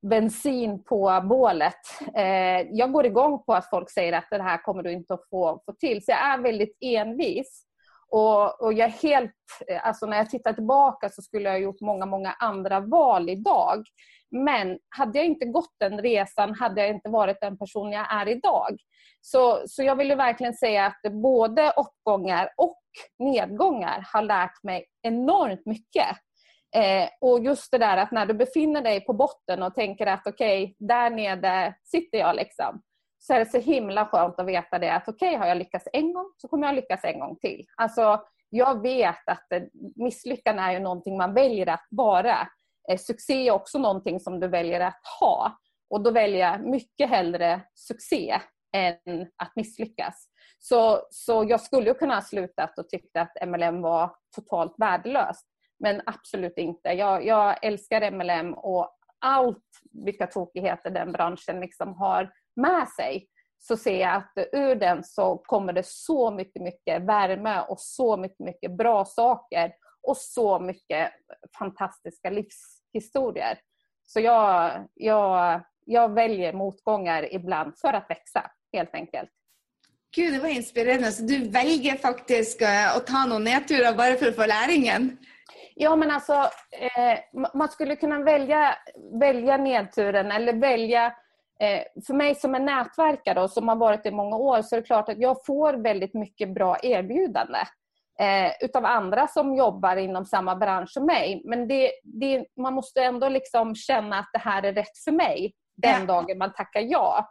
bensin 0.10 0.84
på 0.84 1.22
bålet. 1.30 1.82
Eh, 2.16 2.62
jag 2.72 2.92
går 2.92 3.06
igång 3.06 3.44
på 3.44 3.54
att 3.54 3.70
folk 3.70 3.90
säger 3.90 4.14
att 4.14 4.28
det 4.30 4.44
här 4.44 4.58
kommer 4.58 4.84
du 4.84 4.92
inte 4.92 5.14
att 5.14 5.30
få, 5.30 5.62
få 5.66 5.74
till. 5.74 6.06
Så 6.06 6.12
jag 6.12 6.34
är 6.34 6.38
väldigt 6.38 6.78
envis. 6.82 7.66
Och, 8.12 8.62
och 8.62 8.74
jag 8.74 8.88
helt, 8.88 9.32
eh, 9.68 9.88
alltså 9.88 10.06
när 10.06 10.18
jag 10.18 10.30
tittar 10.30 10.54
tillbaka 10.54 11.10
så 11.10 11.22
skulle 11.22 11.44
jag 11.44 11.54
ha 11.54 11.60
gjort 11.60 11.82
många, 11.82 12.06
många 12.06 12.32
andra 12.32 12.80
val 12.80 13.30
idag. 13.30 13.84
Men 14.32 14.80
hade 14.90 15.18
jag 15.18 15.26
inte 15.26 15.46
gått 15.46 15.76
den 15.80 16.02
resan 16.02 16.56
hade 16.56 16.82
jag 16.82 16.90
inte 16.90 17.10
varit 17.10 17.42
den 17.42 17.58
person 17.58 17.92
jag 17.92 18.14
är 18.14 18.28
idag. 18.28 18.78
Så, 19.22 19.64
så 19.68 19.84
jag 19.84 19.96
vill 19.96 20.16
verkligen 20.16 20.54
säga 20.54 20.86
att 20.86 21.14
både 21.14 21.74
uppgångar 21.78 22.50
och 22.58 22.82
nedgångar 23.20 24.08
har 24.14 24.22
lärt 24.22 24.64
mig 24.64 24.86
enormt 25.02 25.66
mycket. 25.66 26.08
Eh, 26.76 27.10
och 27.22 27.44
just 27.44 27.72
det 27.72 27.78
där 27.78 27.98
att 27.98 28.12
när 28.12 28.26
du 28.26 28.34
befinner 28.34 28.82
dig 28.82 29.06
på 29.06 29.14
botten 29.14 29.64
och 29.64 29.76
tänker 29.76 30.08
att 30.08 30.28
okej, 30.28 30.64
okay, 30.64 30.88
där 30.88 31.10
nere 31.10 31.76
sitter 31.84 32.18
jag 32.18 32.36
liksom 32.36 32.82
så 33.28 33.34
är 33.34 33.40
det 33.40 33.46
så 33.46 33.60
himla 33.60 34.06
skönt 34.06 34.40
att 34.40 34.46
veta 34.46 34.80
det 34.80 34.94
att 34.94 35.08
okej, 35.08 35.30
okay, 35.30 35.40
har 35.40 35.48
jag 35.48 35.58
lyckats 35.58 35.88
en 35.94 36.14
gång 36.14 36.34
så 36.38 36.48
kommer 36.48 36.68
jag 36.68 36.76
lyckas 36.76 37.04
en 37.04 37.20
gång 37.20 37.36
till. 37.36 37.66
Alltså, 37.76 38.24
jag 38.50 38.82
vet 38.82 39.30
att 39.30 39.52
eh, 39.52 39.62
misslyckande 39.96 40.62
är 40.62 40.72
ju 40.72 40.80
någonting 40.80 41.18
man 41.18 41.34
väljer 41.34 41.70
att 41.70 41.88
vara. 41.90 42.48
Eh, 42.92 42.98
succé 42.98 43.48
är 43.48 43.52
också 43.52 43.78
någonting 43.80 44.20
som 44.20 44.40
du 44.40 44.48
väljer 44.48 44.80
att 44.80 45.02
ha. 45.20 45.58
Och 45.90 46.04
då 46.04 46.12
väljer 46.12 46.40
jag 46.40 46.66
mycket 46.66 47.10
hellre 47.10 47.62
succé 47.74 48.40
än 48.76 49.22
att 49.38 49.56
misslyckas. 49.56 50.28
Så, 50.60 51.08
så 51.12 51.46
jag 51.50 51.62
skulle 51.62 51.94
kunna 51.94 52.16
ha 52.16 52.22
slutat 52.22 52.80
och 52.80 52.90
tyckt 52.90 53.18
att 53.18 53.48
MLM 53.48 53.82
var 53.82 54.16
totalt 54.36 54.74
värdelöst. 54.78 55.46
Men 55.80 56.02
absolut 56.06 56.58
inte. 56.58 56.90
Jag, 56.90 57.26
jag 57.26 57.66
älskar 57.66 58.12
MLM 58.12 58.54
och 58.54 58.98
allt 59.26 59.64
vilka 60.06 60.28
tokigheter 60.28 60.90
den 60.90 61.12
branschen 61.12 61.60
liksom 61.60 61.94
har 61.94 62.32
med 62.56 62.88
sig 62.88 63.28
så 63.58 63.78
ser 63.78 64.00
jag 64.00 64.16
att 64.16 64.34
ur 64.54 64.76
den 64.76 65.04
så 65.04 65.38
kommer 65.38 65.74
det 65.74 65.86
så 65.86 66.32
mycket, 66.32 66.62
mycket 66.62 67.02
värme 67.02 67.62
och 67.62 67.80
så 67.80 68.18
mycket, 68.18 68.40
mycket 68.40 68.78
bra 68.78 69.06
saker 69.06 69.72
och 70.08 70.18
så 70.18 70.60
mycket 70.60 71.12
fantastiska 71.60 72.30
livshistorier. 72.30 73.60
Så 74.04 74.20
jag, 74.20 74.72
jag, 74.94 75.62
jag 75.86 76.14
väljer 76.14 76.54
motgångar 76.54 77.34
ibland 77.34 77.78
för 77.78 77.94
att 77.94 78.10
växa, 78.10 78.52
helt 78.74 78.96
enkelt. 78.96 79.30
Gud, 80.16 80.34
det 80.34 80.40
var 80.40 80.50
inspirerande. 80.50 81.12
Så 81.12 81.24
du 81.24 81.50
väljer 81.50 81.98
faktiskt 81.98 82.62
eh, 82.62 82.96
att 82.96 83.08
ta 83.08 83.26
några 83.26 83.40
nedturer 83.40 83.94
bara 83.94 84.16
för 84.16 84.28
att 84.28 84.36
få 84.36 84.46
läringen? 84.46 85.18
Ja, 85.76 85.96
men 85.96 86.12
alltså 86.12 86.34
eh, 86.72 87.20
man 87.54 87.70
skulle 87.70 87.96
kunna 87.96 88.24
välja, 88.24 88.76
välja 89.20 89.58
nedturen 89.58 90.32
eller 90.32 90.54
välja 90.54 91.14
Eh, 91.60 91.84
för 92.08 92.14
mig 92.14 92.36
som 92.36 92.56
är 92.56 92.60
nätverkare 92.60 93.42
och 93.42 93.52
som 93.52 93.68
har 93.68 93.76
varit 93.76 94.06
i 94.06 94.12
många 94.12 94.36
år 94.38 94.62
så 94.62 94.76
är 94.76 94.82
det 94.82 94.88
klart 94.88 95.10
att 95.10 95.20
jag 95.20 95.46
får 95.46 95.74
väldigt 95.74 96.14
mycket 96.14 96.54
bra 96.54 96.78
erbjudande 96.84 97.60
eh, 98.20 98.52
utav 98.62 98.86
andra 98.86 99.28
som 99.28 99.56
jobbar 99.56 99.96
inom 99.96 100.26
samma 100.26 100.56
bransch 100.56 100.90
som 100.90 101.06
mig. 101.06 101.42
Men 101.46 101.68
det, 101.68 101.92
det, 102.04 102.46
man 102.58 102.74
måste 102.74 103.04
ändå 103.04 103.30
liksom 103.30 103.76
känna 103.76 104.20
att 104.20 104.30
det 104.34 104.40
här 104.40 104.64
är 104.64 104.74
rätt 104.74 104.98
för 105.06 105.12
mig 105.12 105.54
den 105.78 106.00
ja. 106.00 106.06
dagen 106.06 106.38
man 106.38 106.54
tackar 106.54 106.82
ja. 106.82 107.30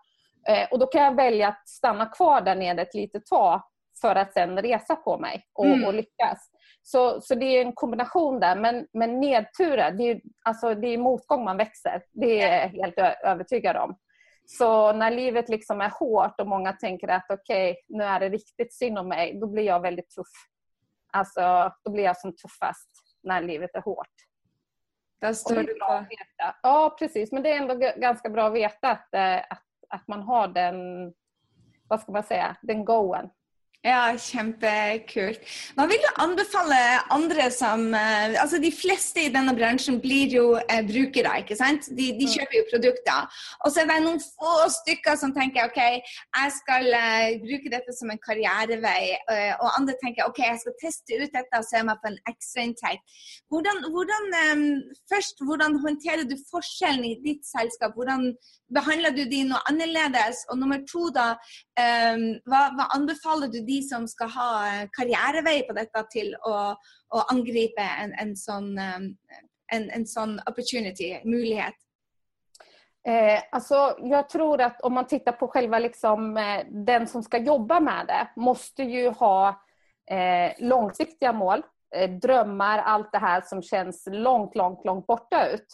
Eh, 0.48 0.68
och 0.70 0.78
då 0.78 0.86
kan 0.86 1.02
jag 1.02 1.16
välja 1.16 1.48
att 1.48 1.68
stanna 1.68 2.06
kvar 2.06 2.40
där 2.40 2.54
nere 2.54 2.82
ett 2.82 2.94
litet 2.94 3.26
tag 3.26 3.62
för 4.00 4.16
att 4.16 4.32
sen 4.32 4.62
resa 4.62 4.96
på 4.96 5.18
mig 5.18 5.44
och, 5.54 5.66
mm. 5.66 5.84
och 5.84 5.94
lyckas. 5.94 6.50
Så, 6.86 7.20
så 7.20 7.34
det 7.34 7.46
är 7.46 7.64
en 7.64 7.72
kombination 7.72 8.40
där. 8.40 8.56
Men, 8.56 8.86
men 8.92 9.20
nedturer, 9.20 9.90
det 9.90 10.10
är, 10.10 10.20
alltså, 10.42 10.74
det 10.74 10.88
är 10.88 10.98
motgång 10.98 11.44
man 11.44 11.56
växer. 11.56 12.02
Det 12.12 12.42
är 12.42 12.60
jag 12.60 12.68
helt 12.68 12.98
övertygad 13.24 13.76
om. 13.76 13.98
Så 14.46 14.92
när 14.92 15.10
livet 15.10 15.48
liksom 15.48 15.80
är 15.80 15.90
hårt 15.90 16.40
och 16.40 16.46
många 16.46 16.72
tänker 16.72 17.08
att 17.08 17.26
okej, 17.28 17.70
okay, 17.70 17.82
nu 17.88 18.04
är 18.04 18.20
det 18.20 18.28
riktigt 18.28 18.74
synd 18.74 18.98
om 18.98 19.08
mig, 19.08 19.40
då 19.40 19.46
blir 19.46 19.62
jag 19.62 19.80
väldigt 19.80 20.10
tuff. 20.10 20.26
Alltså, 21.12 21.72
då 21.84 21.90
blir 21.90 22.04
jag 22.04 22.16
som 22.16 22.36
tuffast 22.36 22.90
när 23.22 23.42
livet 23.42 23.74
är 23.74 23.80
hårt. 23.80 24.14
Där 25.20 25.32
står 25.32 25.54
du 25.54 25.74
på. 25.74 26.06
Ja, 26.62 26.96
precis. 26.98 27.32
Men 27.32 27.42
det 27.42 27.52
är 27.52 27.56
ändå 27.56 27.74
ganska 27.96 28.30
bra 28.30 28.46
att 28.46 28.54
veta 28.54 28.90
att, 28.90 29.14
eh, 29.14 29.36
att, 29.36 29.64
att 29.88 30.08
man 30.08 30.22
har 30.22 30.48
den, 30.48 30.74
vad 31.88 32.00
ska 32.00 32.12
man 32.12 32.22
säga, 32.22 32.56
den 32.62 32.84
goen. 32.84 33.30
Ja, 33.84 34.14
kjempekult. 34.16 35.42
Hva 35.76 35.84
vil 35.90 36.00
du 36.00 36.06
anbefale 36.22 36.76
andre 37.12 37.50
som 37.52 37.90
eh, 37.92 38.32
Altså, 38.40 38.56
de 38.56 38.70
fleste 38.72 39.26
i 39.26 39.32
denne 39.32 39.52
bransjen 39.56 39.98
blir 40.00 40.32
jo 40.32 40.44
eh, 40.56 40.80
brukere, 40.88 41.34
ikke 41.42 41.58
sant? 41.58 41.90
De, 41.90 42.06
de, 42.16 42.24
mm. 42.24 42.32
kjøper 42.32 42.56
jo 42.56 42.62
produkter. 42.70 43.42
Og 43.60 43.74
så 43.74 43.82
er 43.82 43.90
det 43.90 43.98
noen 44.06 44.22
få 44.24 44.54
stykker 44.72 45.18
som 45.20 45.34
tenker 45.36 45.68
OK, 45.68 45.80
jeg 46.00 46.54
skal 46.56 46.88
eh, 46.96 47.36
bruke 47.42 47.72
dette 47.74 47.92
som 47.92 48.08
en 48.08 48.22
karrierevei. 48.24 49.18
Eh, 49.34 49.52
og 49.58 49.68
andre 49.74 49.98
tenker 50.00 50.30
OK, 50.30 50.40
jeg 50.46 50.62
skal 50.64 50.76
teste 50.80 51.20
ut 51.20 51.36
dette 51.36 51.60
og 51.60 51.68
se 51.68 51.84
meg 51.84 52.00
på 52.00 52.08
en 52.14 52.18
ekstrainntekt. 52.32 53.20
Hvordan, 53.52 53.84
hvordan, 53.92 54.32
eh, 54.40 54.64
først, 55.12 55.44
hvordan 55.44 55.76
håndterer 55.84 56.24
du 56.24 56.38
forskjellen 56.48 57.04
i 57.10 57.18
ditt 57.26 57.44
selskap? 57.50 57.92
Hvordan 58.00 58.30
behandler 58.72 59.12
du 59.12 59.26
de 59.28 59.44
noe 59.52 59.60
annerledes? 59.68 60.46
Og 60.48 60.62
nummer 60.64 60.80
to, 60.88 61.10
da, 61.12 61.34
eh, 61.76 62.16
hva, 62.48 62.64
hva 62.80 62.88
anbefaler 62.96 63.52
du 63.52 63.60
de 63.60 63.73
de 63.74 63.82
som 63.82 64.08
skal 64.08 64.30
ha 64.34 64.50
eh, 64.68 64.84
karrierevei 64.92 65.62
på 65.68 65.76
dette, 65.76 66.04
til 66.12 66.34
å, 66.46 66.56
å 67.14 67.24
angripe 67.32 67.86
en, 68.02 68.14
en, 68.20 68.36
sånn, 68.36 68.74
eh, 68.78 69.40
en, 69.76 69.88
en, 69.90 70.06
sånn 70.06 70.38
opportunity, 70.46 71.16
mulighet? 71.24 71.76
Eh, 73.08 73.42
alltså, 73.52 73.96
jag 73.98 74.28
tror 74.28 74.60
att 74.60 74.80
om 74.80 74.94
man 74.94 75.06
tittar 75.06 75.32
på 75.32 75.48
själva 75.48 75.78
liksom, 75.78 76.36
eh, 76.36 76.66
den 76.70 77.06
som 77.06 77.22
ska 77.22 77.38
jobba 77.38 77.80
med 77.80 78.06
det 78.06 78.28
måste 78.36 78.82
ju 78.82 79.08
ha 79.08 79.48
eh, 80.10 80.52
långsiktiga 80.58 81.32
mål, 81.32 81.62
eh, 81.94 82.10
drömmar, 82.10 82.78
allt 82.78 83.12
det 83.12 83.18
här 83.18 83.40
som 83.40 83.62
känns 83.62 84.08
långt, 84.10 84.54
långt, 84.54 84.84
långt 84.84 85.06
borta 85.06 85.48
ut. 85.48 85.66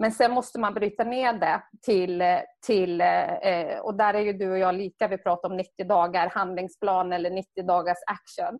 Men 0.00 0.12
sen 0.12 0.30
måste 0.30 0.58
man 0.58 0.74
bryta 0.74 1.04
ner 1.04 1.32
det 1.32 1.62
till, 1.82 2.22
till 2.66 3.00
eh, 3.00 3.78
och 3.82 3.94
där 3.94 4.14
är 4.14 4.20
ju 4.20 4.32
du 4.32 4.50
och 4.50 4.58
jag 4.58 4.74
lika, 4.74 5.08
vi 5.08 5.18
pratar 5.18 5.50
om 5.50 5.56
90 5.56 5.84
dagar 5.84 6.30
handlingsplan 6.30 7.12
eller 7.12 7.30
90 7.30 7.62
dagars 7.62 7.98
action. 8.06 8.58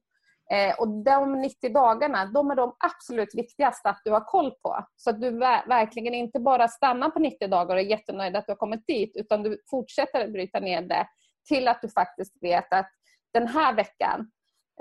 Eh, 0.51 0.75
och 0.79 0.89
de 0.89 1.41
90 1.41 1.73
dagarna, 1.73 2.27
de 2.27 2.51
är 2.51 2.55
de 2.55 2.77
absolut 2.79 3.35
viktigaste 3.35 3.89
att 3.89 4.01
du 4.05 4.11
har 4.11 4.21
koll 4.21 4.51
på. 4.51 4.85
Så 4.97 5.11
att 5.11 5.21
du 5.21 5.31
verkligen 5.69 6.15
inte 6.15 6.41
bara 6.41 6.69
stannar 6.69 7.11
på 7.11 7.19
90 7.19 7.49
dagar 7.49 7.75
och 7.75 7.81
är 7.81 7.85
jättenöjd 7.85 8.37
att 8.37 8.47
du 8.47 8.53
har 8.53 8.57
kommit 8.57 8.87
dit, 8.87 9.17
utan 9.17 9.43
du 9.43 9.63
fortsätter 9.71 10.25
att 10.25 10.33
bryta 10.33 10.61
ner 10.61 10.83
det 10.83 11.07
till 11.49 11.69
att 11.69 11.83
du 11.83 11.89
faktiskt 11.89 12.37
vet 12.41 12.73
att 12.73 12.91
den 13.33 13.49
här 13.49 13.75
veckan, 13.75 14.31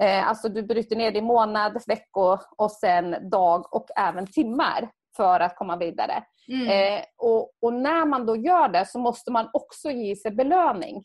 eh, 0.01 0.27
alltså 0.27 0.49
du 0.49 0.63
bryter 0.63 0.95
ner 0.95 1.11
det 1.11 1.19
i 1.19 1.21
månad, 1.21 1.81
veckor 1.87 2.39
och 2.57 2.71
sen 2.71 3.29
dag 3.29 3.75
och 3.75 3.87
även 3.97 4.27
timmar 4.27 4.89
för 5.19 5.39
att 5.39 5.55
komma 5.55 5.77
vidare. 5.77 6.23
Mm. 6.47 6.67
Eh, 6.67 7.03
och, 7.17 7.51
och, 7.61 7.73
när 7.73 8.05
man 8.05 8.25
då 8.25 8.35
gör 8.35 8.69
det 8.69 8.85
så 8.85 8.99
måste 8.99 9.31
man 9.31 9.49
också 9.53 9.91
ge 9.91 10.15
sig 10.15 10.31
belöning. 10.31 11.03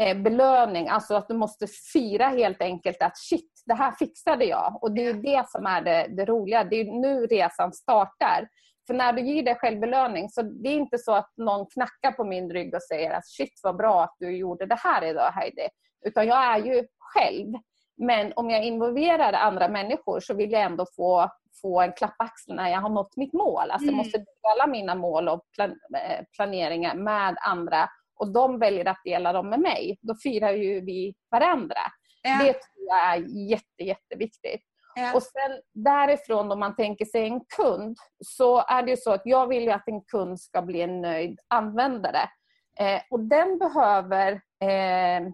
Eh, 0.00 0.16
belöning, 0.18 0.88
alltså 0.88 1.14
att 1.14 1.28
du 1.28 1.34
måste 1.34 1.66
fira 1.92 2.28
helt 2.28 2.62
enkelt 2.62 3.02
att 3.02 3.18
shit, 3.18 3.62
det 3.66 3.74
här 3.74 3.92
fixade 3.92 4.44
jag. 4.44 4.78
Och 4.82 4.92
det 4.92 5.06
är 5.06 5.14
det 5.14 5.48
som 5.48 5.66
är 5.66 5.80
det, 5.82 6.06
det 6.08 6.24
roliga. 6.24 6.64
Det 6.64 6.80
är 6.80 6.84
nu 6.84 7.26
resan 7.26 7.72
startar. 7.72 8.48
För 8.86 8.94
när 8.94 9.12
du 9.12 9.22
ger 9.22 9.42
dig 9.42 9.54
själv 9.54 9.80
belöning, 9.80 10.28
så 10.28 10.42
det 10.42 10.68
är 10.68 10.74
inte 10.74 10.98
så 10.98 11.14
att 11.14 11.32
någon 11.36 11.66
knackar 11.66 12.12
på 12.12 12.24
min 12.24 12.50
rygg 12.50 12.74
och 12.74 12.82
säger 12.82 13.10
att 13.10 13.26
shit 13.26 13.60
vad 13.62 13.76
bra 13.76 14.04
att 14.04 14.16
du 14.18 14.36
gjorde 14.36 14.66
det 14.66 14.78
här 14.78 15.04
idag 15.04 15.30
Heidi. 15.30 15.68
Utan 16.06 16.26
jag 16.26 16.44
är 16.44 16.58
ju 16.58 16.86
själv. 16.98 17.54
Men 17.96 18.32
om 18.36 18.50
jag 18.50 18.64
involverar 18.64 19.32
andra 19.32 19.68
människor 19.68 20.20
så 20.20 20.34
vill 20.34 20.52
jag 20.52 20.62
ändå 20.62 20.86
få, 20.96 21.30
få 21.62 21.80
en 21.80 21.92
klapp 21.92 22.18
på 22.18 22.24
axeln 22.24 22.56
när 22.56 22.68
jag 22.68 22.80
har 22.80 22.88
nått 22.88 23.16
mitt 23.16 23.32
mål. 23.32 23.70
Alltså 23.70 23.88
mm. 23.88 23.96
jag 23.96 24.04
måste 24.04 24.18
dela 24.18 24.66
mina 24.66 24.94
mål 24.94 25.28
och 25.28 25.40
plan, 25.54 25.70
eh, 25.70 26.24
planeringar 26.36 26.94
med 26.94 27.36
andra 27.40 27.88
och 28.18 28.32
de 28.32 28.58
väljer 28.58 28.88
att 28.88 29.00
dela 29.04 29.32
dem 29.32 29.48
med 29.50 29.60
mig. 29.60 29.98
Då 30.00 30.14
firar 30.14 30.52
ju 30.52 30.80
vi 30.80 31.14
varandra. 31.30 31.80
Ja. 32.22 32.38
Det 32.38 32.52
tror 32.52 32.86
jag 32.86 33.14
är 33.14 33.48
jätte, 33.50 33.84
jätteviktigt. 33.84 34.62
Ja. 34.94 35.14
Och 35.14 35.22
sen 35.22 35.60
därifrån 35.72 36.52
om 36.52 36.58
man 36.58 36.76
tänker 36.76 37.04
sig 37.04 37.26
en 37.26 37.40
kund 37.56 37.96
så 38.24 38.64
är 38.68 38.82
det 38.82 38.90
ju 38.90 38.96
så 38.96 39.12
att 39.12 39.22
jag 39.24 39.46
vill 39.46 39.62
ju 39.62 39.70
att 39.70 39.88
en 39.88 40.00
kund 40.00 40.40
ska 40.40 40.62
bli 40.62 40.80
en 40.80 41.00
nöjd 41.00 41.38
användare. 41.48 42.28
Eh, 42.80 43.00
och 43.10 43.20
den 43.20 43.58
behöver 43.58 44.32
eh, 44.62 45.32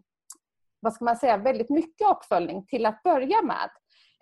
vad 0.82 0.92
ska 0.92 1.04
man 1.04 1.16
säga, 1.16 1.36
väldigt 1.36 1.70
mycket 1.70 2.10
uppföljning 2.10 2.66
till 2.66 2.86
att 2.86 3.02
börja 3.02 3.42
med. 3.42 3.70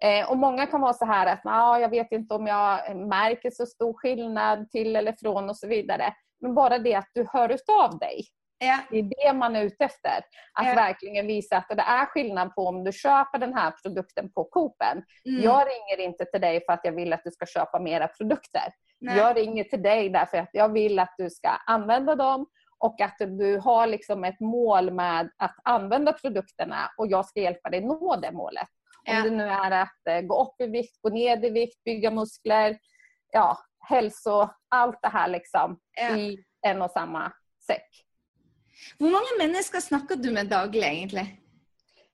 Eh, 0.02 0.30
och 0.30 0.36
Många 0.36 0.66
kan 0.66 0.80
vara 0.80 0.92
så 0.92 1.04
här 1.04 1.26
att 1.26 1.40
ah, 1.44 1.78
jag 1.78 1.88
vet 1.88 2.12
inte 2.12 2.34
om 2.34 2.46
jag 2.46 2.96
märker 2.96 3.50
så 3.50 3.66
stor 3.66 3.92
skillnad 3.92 4.70
till 4.70 4.96
eller 4.96 5.12
från 5.20 5.50
och 5.50 5.56
så 5.56 5.66
vidare. 5.66 6.14
Men 6.40 6.54
bara 6.54 6.78
det 6.78 6.94
att 6.94 7.10
du 7.14 7.26
hör 7.32 7.48
utav 7.48 7.98
dig. 7.98 8.24
Ja. 8.58 8.78
Det 8.90 8.98
är 8.98 9.02
det 9.02 9.38
man 9.38 9.56
är 9.56 9.64
ute 9.64 9.84
efter. 9.84 10.16
Att 10.52 10.66
ja. 10.66 10.74
verkligen 10.74 11.26
visa 11.26 11.56
att 11.56 11.68
det 11.68 11.82
är 11.82 12.06
skillnad 12.06 12.54
på 12.54 12.66
om 12.66 12.84
du 12.84 12.92
köper 12.92 13.38
den 13.38 13.54
här 13.54 13.72
produkten 13.82 14.32
på 14.32 14.44
Coop-en. 14.44 15.02
Mm. 15.28 15.42
Jag 15.42 15.66
ringer 15.68 16.06
inte 16.08 16.24
till 16.24 16.40
dig 16.40 16.64
för 16.66 16.72
att 16.72 16.80
jag 16.82 16.92
vill 16.92 17.12
att 17.12 17.24
du 17.24 17.30
ska 17.30 17.46
köpa 17.46 17.80
mera 17.80 18.08
produkter. 18.08 18.72
Nej. 19.00 19.16
Jag 19.16 19.36
ringer 19.36 19.64
till 19.64 19.82
dig 19.82 20.10
därför 20.10 20.38
att 20.38 20.50
jag 20.52 20.72
vill 20.72 20.98
att 20.98 21.14
du 21.18 21.30
ska 21.30 21.48
använda 21.48 22.14
dem 22.14 22.46
och 22.80 23.00
att 23.00 23.16
du 23.18 23.58
har 23.58 23.86
liksom 23.86 24.24
ett 24.24 24.40
mål 24.40 24.90
med 24.90 25.30
att 25.36 25.56
använda 25.64 26.12
produkterna 26.12 26.90
och 26.96 27.06
jag 27.06 27.26
ska 27.26 27.40
hjälpa 27.40 27.70
dig 27.70 27.80
nå 27.80 28.16
det 28.16 28.32
målet. 28.32 28.68
Ja. 29.04 29.16
Om 29.16 29.22
det 29.22 29.30
nu 29.30 29.44
är 29.44 29.70
att 29.70 30.06
eh, 30.08 30.20
gå 30.20 30.42
upp 30.42 30.60
i 30.60 30.66
vikt, 30.66 31.02
gå 31.02 31.08
ner 31.08 31.44
i 31.44 31.50
vikt, 31.50 31.84
bygga 31.84 32.10
muskler, 32.10 32.78
ja, 33.32 33.58
hälso, 33.80 34.48
allt 34.68 34.98
det 35.02 35.08
här 35.08 35.28
liksom 35.28 35.80
ja. 36.00 36.16
i 36.16 36.44
en 36.66 36.82
och 36.82 36.90
samma 36.90 37.32
säck. 37.66 38.06
Hur 38.98 39.06
många 39.06 39.48
människor 39.48 39.80
snackar 39.80 40.16
du 40.16 40.30
med 40.30 40.46
dagligen 40.46 40.92
egentligen? 40.92 41.26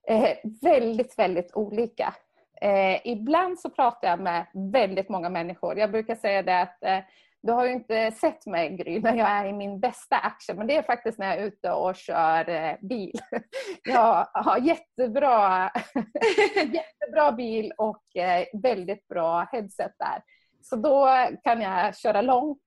Eh, 0.08 0.36
väldigt, 0.62 1.18
väldigt 1.18 1.54
olika. 1.54 2.14
Eh, 2.60 3.06
ibland 3.06 3.60
så 3.60 3.70
pratar 3.70 4.08
jag 4.08 4.20
med 4.20 4.46
väldigt 4.72 5.08
många 5.08 5.28
människor. 5.28 5.78
Jag 5.78 5.90
brukar 5.90 6.14
säga 6.14 6.42
det 6.42 6.60
att 6.60 6.82
eh, 6.84 6.98
du 7.46 7.52
har 7.52 7.66
ju 7.66 7.72
inte 7.72 8.10
sett 8.10 8.46
mig 8.46 8.76
Gry 8.76 9.00
när 9.00 9.14
jag 9.14 9.28
är 9.28 9.44
i 9.44 9.52
min 9.52 9.80
bästa 9.80 10.16
action, 10.16 10.56
men 10.56 10.66
det 10.66 10.76
är 10.76 10.82
faktiskt 10.82 11.18
när 11.18 11.26
jag 11.26 11.36
är 11.36 11.46
ute 11.46 11.70
och 11.70 11.96
kör 11.96 12.48
eh, 12.48 12.76
bil. 12.80 13.12
Jag 13.84 14.28
har 14.32 14.58
jättebra, 14.58 15.70
jättebra 16.56 17.32
bil 17.32 17.72
och 17.78 18.16
eh, 18.16 18.46
väldigt 18.62 19.08
bra 19.08 19.48
headset 19.52 19.92
där. 19.98 20.22
Så 20.62 20.76
då 20.76 21.08
kan 21.44 21.60
jag 21.60 21.96
köra 21.96 22.22
långt 22.22 22.58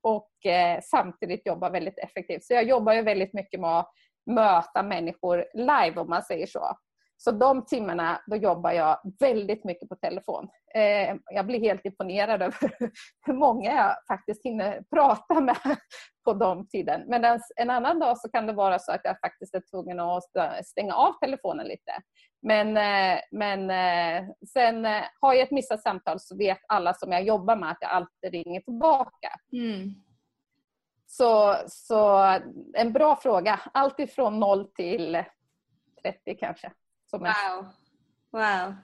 och 0.00 0.46
eh, 0.46 0.80
samtidigt 0.82 1.46
jobba 1.46 1.70
väldigt 1.70 1.98
effektivt. 1.98 2.44
Så 2.44 2.54
jag 2.54 2.64
jobbar 2.64 2.92
ju 2.92 3.02
väldigt 3.02 3.32
mycket 3.32 3.60
med 3.60 3.78
att 3.78 3.92
möta 4.26 4.82
människor 4.82 5.44
live 5.54 6.00
om 6.00 6.08
man 6.08 6.22
säger 6.22 6.46
så. 6.46 6.76
Så 7.20 7.30
de 7.30 7.64
timmarna 7.64 8.20
då 8.26 8.36
jobbar 8.36 8.72
jag 8.72 8.98
väldigt 9.20 9.64
mycket 9.64 9.88
på 9.88 9.96
telefon. 9.96 10.48
Eh, 10.74 11.16
jag 11.34 11.46
blir 11.46 11.60
helt 11.60 11.84
imponerad 11.84 12.42
över 12.42 12.70
hur 13.26 13.32
många 13.32 13.72
jag 13.72 13.94
faktiskt 14.08 14.44
hinner 14.44 14.82
prata 14.94 15.40
med 15.40 15.56
på 16.24 16.32
de 16.32 16.68
tiden. 16.68 17.02
Men 17.06 17.40
en 17.56 17.70
annan 17.70 17.98
dag 17.98 18.18
så 18.18 18.30
kan 18.30 18.46
det 18.46 18.52
vara 18.52 18.78
så 18.78 18.92
att 18.92 19.00
jag 19.04 19.20
faktiskt 19.20 19.54
är 19.54 19.62
tvungen 19.70 20.00
att 20.00 20.22
stänga 20.66 20.94
av 20.94 21.12
telefonen 21.12 21.66
lite. 21.66 21.92
Men, 22.42 22.76
eh, 22.76 23.20
men 23.30 23.70
eh, 23.70 24.28
sen 24.52 24.86
eh, 24.86 25.04
har 25.20 25.34
jag 25.34 25.42
ett 25.42 25.50
missat 25.50 25.82
samtal 25.82 26.20
så 26.20 26.36
vet 26.36 26.58
alla 26.68 26.94
som 26.94 27.12
jag 27.12 27.22
jobbar 27.22 27.56
med 27.56 27.70
att 27.70 27.78
jag 27.80 27.90
alltid 27.90 28.32
ringer 28.32 28.60
tillbaka. 28.60 29.30
Mm. 29.52 29.94
Så, 31.06 31.56
så 31.66 32.18
en 32.74 32.92
bra 32.92 33.16
fråga. 33.16 33.60
Allt 33.74 34.00
ifrån 34.00 34.40
0 34.40 34.66
till 34.74 35.24
30 36.02 36.36
kanske. 36.40 36.72
Wow. 37.12 37.66
wow. 38.30 38.74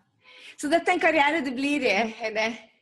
Så 0.57 0.67
detta 0.67 0.91
är 0.91 0.95
en 0.95 1.01
karriär 1.01 1.41
du 1.41 1.51
blir 1.51 1.81
i? 1.81 2.17
Eller? 2.21 2.75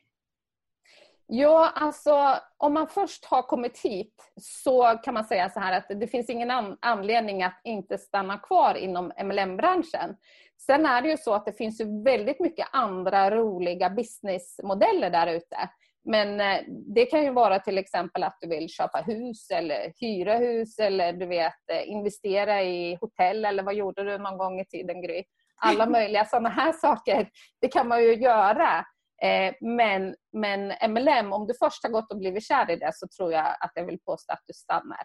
Ja, 1.27 1.71
alltså 1.75 2.39
om 2.57 2.73
man 2.73 2.87
först 2.87 3.25
har 3.25 3.41
kommit 3.41 3.79
hit 3.79 4.31
så 4.41 4.99
kan 5.03 5.13
man 5.13 5.25
säga 5.25 5.49
så 5.49 5.59
här 5.59 5.77
att 5.77 5.99
det 5.99 6.07
finns 6.07 6.29
ingen 6.29 6.51
an 6.51 6.77
anledning 6.81 7.43
att 7.43 7.61
inte 7.63 7.97
stanna 7.97 8.37
kvar 8.37 8.75
inom 8.75 9.11
MLM-branschen. 9.23 10.17
Sen 10.57 10.85
är 10.85 11.01
det 11.01 11.09
ju 11.09 11.17
så 11.17 11.33
att 11.33 11.45
det 11.45 11.53
finns 11.53 11.81
ju 11.81 12.03
väldigt 12.03 12.39
mycket 12.39 12.67
andra 12.71 13.31
roliga 13.31 13.89
businessmodeller 13.89 15.09
där 15.09 15.27
ute. 15.27 15.69
Men 16.05 16.39
eh, 16.39 16.61
det 16.67 17.05
kan 17.05 17.23
ju 17.23 17.31
vara 17.31 17.59
till 17.59 17.77
exempel 17.77 18.23
att 18.23 18.37
du 18.41 18.47
vill 18.47 18.69
köpa 18.69 18.97
hus 18.97 19.49
eller 19.51 19.93
hyra 19.99 20.37
hus 20.37 20.79
eller 20.79 21.13
du 21.13 21.25
vet 21.25 21.69
eh, 21.71 21.89
investera 21.89 22.63
i 22.63 22.97
hotell 23.01 23.45
eller 23.45 23.63
vad 23.63 23.75
gjorde 23.75 24.03
du 24.03 24.17
någon 24.17 24.37
gång 24.37 24.59
i 24.59 24.65
tiden 24.65 25.01
Gry? 25.01 25.23
Alla 25.55 25.85
möjliga 25.89 26.25
sådana 26.25 26.49
här 26.49 26.71
saker. 26.71 27.29
Det 27.61 27.67
kan 27.67 27.87
man 27.87 28.03
ju 28.03 28.15
göra. 28.15 28.85
Eh, 29.23 29.53
men, 29.61 30.15
men 30.33 30.91
MLM, 30.91 31.33
om 31.33 31.47
du 31.47 31.53
först 31.59 31.83
har 31.83 31.89
gått 31.89 32.11
och 32.11 32.17
blivit 32.17 32.47
kär 32.47 32.71
i 32.71 32.75
det 32.75 32.91
så 32.93 33.07
tror 33.17 33.33
jag 33.33 33.45
att 33.45 33.71
jag 33.75 33.85
vill 33.85 33.99
påstå 33.99 34.33
att 34.33 34.43
du 34.47 34.53
stannar. 34.53 35.01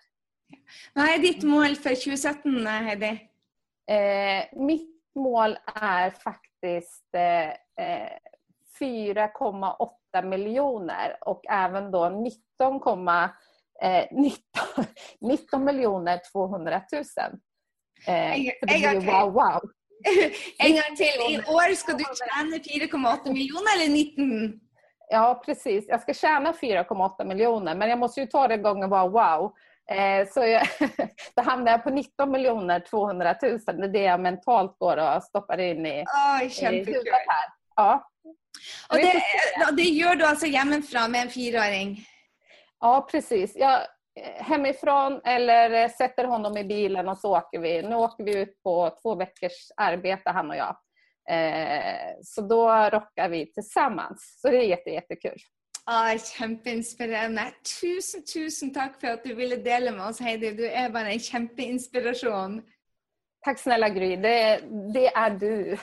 Vad 0.94 1.08
är 1.08 1.18
ditt 1.18 1.42
mål 1.42 1.76
för 1.76 1.94
2017, 1.94 2.66
Heidi? 2.66 3.20
mitt 4.52 5.14
mål 5.14 5.58
är 5.74 6.10
faktiskt 6.10 7.14
4,8 8.80 9.88
eh, 10.16 10.22
miljoner 10.22 11.16
och 11.20 11.42
även 11.50 11.90
då 11.90 12.08
19, 12.08 13.08
eh, 13.82 14.04
19, 14.10 14.84
19 15.20 15.64
miljoner 15.64 16.20
200 16.32 16.82
000. 16.92 17.02
Eh, 18.06 18.32
en, 18.34 18.52
en, 18.60 18.82
gång 18.82 19.06
wow, 19.06 19.32
wow. 19.32 19.60
en 20.58 20.72
gång 20.72 20.96
till. 20.96 21.34
I 21.34 21.38
år 21.38 21.74
ska 21.74 21.92
du 21.92 22.04
tjäna 22.04 22.56
4,8 22.56 23.32
miljoner 23.32 23.76
eller 23.76 23.92
19? 23.92 24.60
Ja, 25.10 25.42
precis. 25.46 25.84
Jag 25.88 26.00
ska 26.00 26.14
tjäna 26.14 26.52
4,8 26.52 27.24
miljoner, 27.24 27.74
men 27.74 27.88
jag 27.88 27.98
måste 27.98 28.20
ju 28.20 28.26
ta 28.26 28.48
det 28.48 28.56
gånger 28.56 28.88
wow, 28.88 29.12
wow. 29.12 29.52
Eh, 29.90 30.28
så 30.28 30.40
jag, 30.40 30.66
då 31.36 31.42
hamnar 31.42 31.72
jag 31.72 31.84
på 31.84 31.90
19 31.90 32.30
miljoner 32.30 32.80
200 32.80 33.34
000. 33.42 33.58
Det 33.66 33.72
är 33.72 33.88
det 33.88 34.02
jag 34.02 34.20
mentalt 34.20 34.78
går 34.78 34.96
och 34.96 35.22
stoppar 35.22 35.60
in 35.60 35.86
i, 35.86 36.04
Oj, 36.40 36.46
i 36.62 36.66
huvudet 36.66 37.12
här. 37.12 37.48
Ja. 37.76 38.10
Och 38.90 38.96
det, 38.96 39.22
det 39.76 39.82
gör 39.82 40.16
du 40.16 40.24
alltså 40.24 40.46
hemifrån 40.46 41.10
med 41.10 41.22
en 41.22 41.30
fyraåring? 41.30 42.06
Ja, 42.80 43.08
precis. 43.10 43.56
Jag, 43.56 43.80
eh, 44.20 44.44
hemifrån 44.44 45.20
eller 45.24 45.88
sätter 45.88 46.24
honom 46.24 46.56
i 46.56 46.64
bilen 46.64 47.08
och 47.08 47.18
så 47.18 47.36
åker 47.36 47.58
vi. 47.58 47.82
Nu 47.82 47.94
åker 47.94 48.24
vi 48.24 48.36
ut 48.36 48.62
på 48.62 48.98
två 49.02 49.14
veckors 49.14 49.70
arbete 49.76 50.30
han 50.30 50.50
och 50.50 50.56
jag. 50.56 50.76
Eh, 51.30 52.10
så 52.22 52.42
då 52.42 52.70
rockar 52.70 53.28
vi 53.28 53.52
tillsammans. 53.52 54.38
Så 54.40 54.50
det 54.50 54.56
är 54.56 54.68
jätte, 54.68 54.90
jättekul. 54.90 55.38
Ah, 55.84 56.18
kjempeinspirerende. 56.18 57.52
Tusen, 57.80 58.24
tusen 58.24 58.74
takk 58.74 58.98
for 59.00 59.08
at 59.08 59.24
du 59.24 59.34
ville 59.34 59.56
dele 59.56 59.90
med 59.90 60.06
oss, 60.06 60.20
Heidi. 60.20 60.50
Du 60.52 60.66
er 60.66 60.90
bare 60.92 61.14
en 61.14 61.20
kjempeinspirasjon. 61.20 62.62
Tack 63.44 63.58
snälla 63.58 63.88
Gry, 63.88 64.16
det, 64.16 64.60
det 64.94 65.06
är 65.06 65.30
du. 65.30 65.78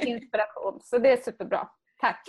Inspiration. 0.06 0.80
Så 0.84 0.98
det 0.98 1.12
är 1.12 1.16
superbra. 1.16 1.68
Tack. 2.02 2.28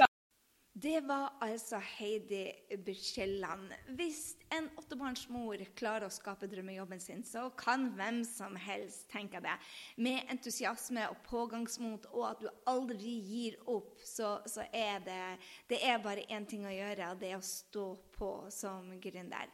Det 0.74 1.02
var 1.02 1.30
alltså 1.40 1.76
Heidi 1.76 2.54
Bykjelland. 2.86 3.74
Visst 3.88 4.38
en 4.50 4.70
åttabarnsmor 4.78 5.66
klarar 5.76 6.06
att 6.06 6.14
skapa 6.14 6.48
drømmejobben 6.48 7.00
sin, 7.00 7.24
så 7.24 7.50
kan 7.50 7.96
vem 7.98 8.26
som 8.26 8.56
helst, 8.56 9.10
tänka 9.10 9.42
det. 9.42 9.60
Med 9.96 10.22
entusiasme 10.30 11.08
och 11.08 11.24
pågangsmot, 11.30 12.06
och 12.06 12.32
att 12.32 12.40
du 12.40 12.50
aldrig 12.66 13.24
ger 13.24 13.70
upp 13.70 14.00
så, 14.04 14.42
så 14.46 14.62
är 14.72 15.00
det, 15.00 15.38
det 15.68 15.86
är 15.86 16.00
bara 16.00 16.22
en 16.22 16.46
ting 16.46 16.66
att 16.66 16.74
göra, 16.74 17.16
det 17.16 17.32
är 17.32 17.36
att 17.36 17.46
stå 17.46 17.96
på 17.96 18.46
som 18.50 19.02
gründer. 19.02 19.50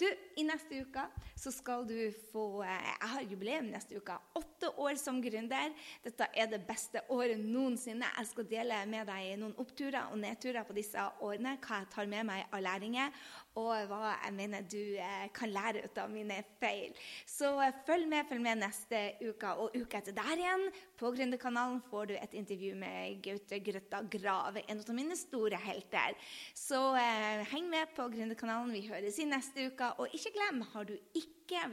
Du, 0.00 0.06
I 0.36 0.44
neste 0.46 0.82
uke 0.84 1.04
så 1.38 1.52
skal 1.54 1.86
du 1.88 1.96
få 2.32 2.62
eh, 2.62 2.72
jag 2.72 3.02
Jeg 3.02 3.08
har 3.12 3.22
jubileum 3.30 3.70
neste 3.72 3.98
uke. 3.98 4.14
Åtte 4.38 4.70
år 4.80 4.94
som 5.00 5.20
gründer. 5.22 5.72
Dette 6.04 6.28
er 6.34 6.46
det 6.50 6.62
beste 6.66 7.02
året 7.10 7.40
noensinne. 7.40 8.06
Jeg 8.18 8.30
skal 8.30 8.48
dele 8.48 8.78
med 8.86 9.06
deg 9.10 9.34
noen 9.40 9.56
oppturer 9.58 10.12
og 10.12 10.20
nedturer 10.22 10.64
på 10.68 10.76
disse 10.76 11.02
årene. 11.20 11.56
Hva 11.62 11.82
jeg 11.82 11.90
tar 11.92 12.10
med 12.10 12.28
meg 12.30 12.46
av 12.52 12.62
læringer, 12.62 13.10
og 13.60 13.72
hva 13.90 14.14
jeg 14.14 14.32
mener 14.36 14.64
du 14.64 14.80
eh, 14.96 15.26
kan 15.36 15.52
lære 15.52 15.82
ut 15.84 15.98
av 16.00 16.10
mine 16.12 16.38
feil. 16.60 16.94
Så 17.28 17.50
eh, 17.60 17.74
følg 17.86 18.08
med, 18.08 18.26
følg 18.28 18.44
med 18.44 18.62
neste 18.62 19.02
uke. 19.20 19.52
Og 19.60 19.76
uka 19.76 20.00
etter 20.00 20.16
der 20.16 20.40
igjen, 20.40 20.68
på 20.98 21.12
Gründerkanalen, 21.12 21.82
får 21.90 22.10
du 22.10 22.14
et 22.16 22.36
intervju 22.38 22.74
med 22.80 23.20
Gaute 23.24 23.60
Grøtta 23.64 24.02
Grav, 24.12 24.56
en 24.62 24.84
av 24.84 24.94
mine 24.96 25.18
store 25.18 25.60
helter. 25.60 26.16
Så 26.56 26.80
eh, 26.96 27.44
heng 27.52 27.68
med 27.72 27.92
på 27.96 28.08
Gründerkanalen. 28.14 28.72
Vi 28.72 28.86
høres 28.88 29.20
i 29.20 29.28
neste 29.28 29.68
uke. 29.68 29.92
Og 30.00 30.16
ikke 30.16 30.36
glem, 30.38 30.64
har 30.72 30.88
du 30.88 30.96
ikke 31.18 31.66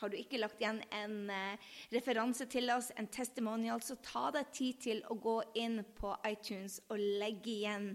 har 0.00 0.10
du 0.10 0.16
ikke 0.18 0.40
lagt 0.40 0.60
igjen 0.60 0.80
en 0.94 1.16
uh, 1.30 1.72
referanse 1.94 2.46
til 2.50 2.70
oss, 2.74 2.90
en 2.98 3.08
testimonial, 3.12 3.82
så 3.84 3.96
ta 4.04 4.28
deg 4.34 4.52
tid 4.54 4.80
til 4.86 5.02
å 5.10 5.18
gå 5.20 5.38
inn 5.60 5.80
på 5.98 6.14
iTunes 6.28 6.80
og 6.88 7.00
legge 7.00 7.52
igjen 7.54 7.92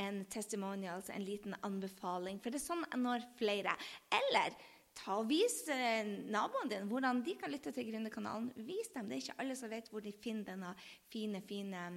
en 0.00 0.24
testimonial, 0.32 1.02
en 1.10 1.26
liten 1.26 1.56
anbefaling. 1.66 2.40
For 2.40 2.52
det 2.52 2.62
er 2.62 2.68
sånn 2.68 2.86
jeg 2.86 3.02
når 3.02 3.26
flere. 3.38 3.74
Eller 4.20 4.54
ta 4.96 5.18
og 5.20 5.28
vis 5.30 5.68
eh, 5.72 6.06
naboen 6.32 6.68
din 6.70 6.88
hvordan 6.90 7.22
de 7.24 7.32
kan 7.40 7.50
lytte 7.52 7.72
til 7.74 7.86
Gründerkanalen. 7.90 8.48
Vis 8.66 8.88
dem. 8.94 9.06
Det 9.08 9.14
er 9.16 9.22
ikke 9.24 9.40
alle 9.44 9.56
som 9.58 9.68
vet 9.72 9.90
hvor 9.92 10.02
de 10.04 10.12
finner 10.12 10.44
denne 10.52 10.70
fine, 11.12 11.38
fine 11.46 11.80
eh, 11.86 11.92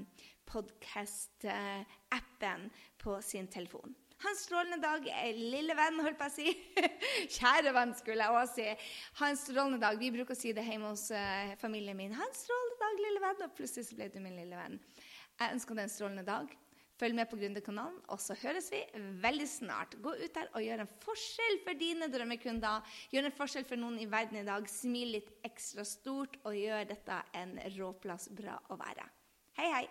podkast-appen 0.50 2.62
eh, 2.70 2.76
på 3.02 3.12
sin 3.26 3.48
telefon. 3.52 3.92
Hans 4.24 4.46
strålende 4.46 4.80
dag, 4.80 5.08
lille 5.36 5.76
venn, 5.76 6.00
holdt 6.06 6.20
på 6.20 6.28
å 6.30 6.32
si. 6.32 6.52
Kjære 7.36 7.74
venn, 7.76 7.92
skulle 7.98 8.24
jeg 8.24 8.40
også 8.40 8.56
si. 8.56 8.90
Hans 9.20 9.46
strålende 9.50 9.82
dag. 9.84 10.00
Vi 10.00 10.12
bruker 10.16 10.36
å 10.36 10.40
si 10.40 10.54
det 10.56 10.64
hjemme 10.64 10.94
hos 10.94 11.10
uh, 11.12 11.54
familien 11.60 11.98
min. 12.00 12.16
Hans 12.16 12.46
strålende 12.46 12.80
dag, 12.80 13.02
lille 13.04 13.24
venn. 13.24 13.42
Og 13.44 13.56
plutselig 13.58 13.90
så 13.90 13.98
ble 14.00 14.08
du 14.14 14.22
min 14.24 14.38
lille 14.40 14.60
venn. 14.60 14.78
Jeg 15.42 15.58
ønsker 15.58 15.76
deg 15.76 15.90
en 15.90 15.92
strålende 15.92 16.28
dag. 16.28 16.54
Følg 17.02 17.18
med 17.18 17.28
på 17.28 17.40
Gründerkanalen, 17.40 17.98
og 18.14 18.22
så 18.22 18.36
høres 18.38 18.70
vi 18.72 18.80
veldig 19.24 19.48
snart. 19.50 19.98
Gå 20.04 20.14
ut 20.20 20.36
der 20.38 20.52
og 20.54 20.64
gjør 20.64 20.84
en 20.86 20.94
forskjell 21.04 21.58
for 21.66 21.80
dine 21.80 22.08
drømmekunder. 22.14 22.94
Gjør 23.12 23.28
en 23.28 23.36
forskjell 23.42 23.68
for 23.68 23.82
noen 23.82 23.98
i 24.00 24.08
verden 24.08 24.40
i 24.40 24.46
dag. 24.48 24.70
Smil 24.72 25.18
litt 25.18 25.34
ekstra 25.44 25.84
stort, 25.90 26.38
og 26.46 26.56
gjør 26.56 26.88
dette 26.94 27.20
en 27.42 27.58
råplass 27.76 28.30
bra 28.38 28.56
å 28.72 28.80
være. 28.80 29.10
Hei, 29.58 29.70
hei! 29.74 29.86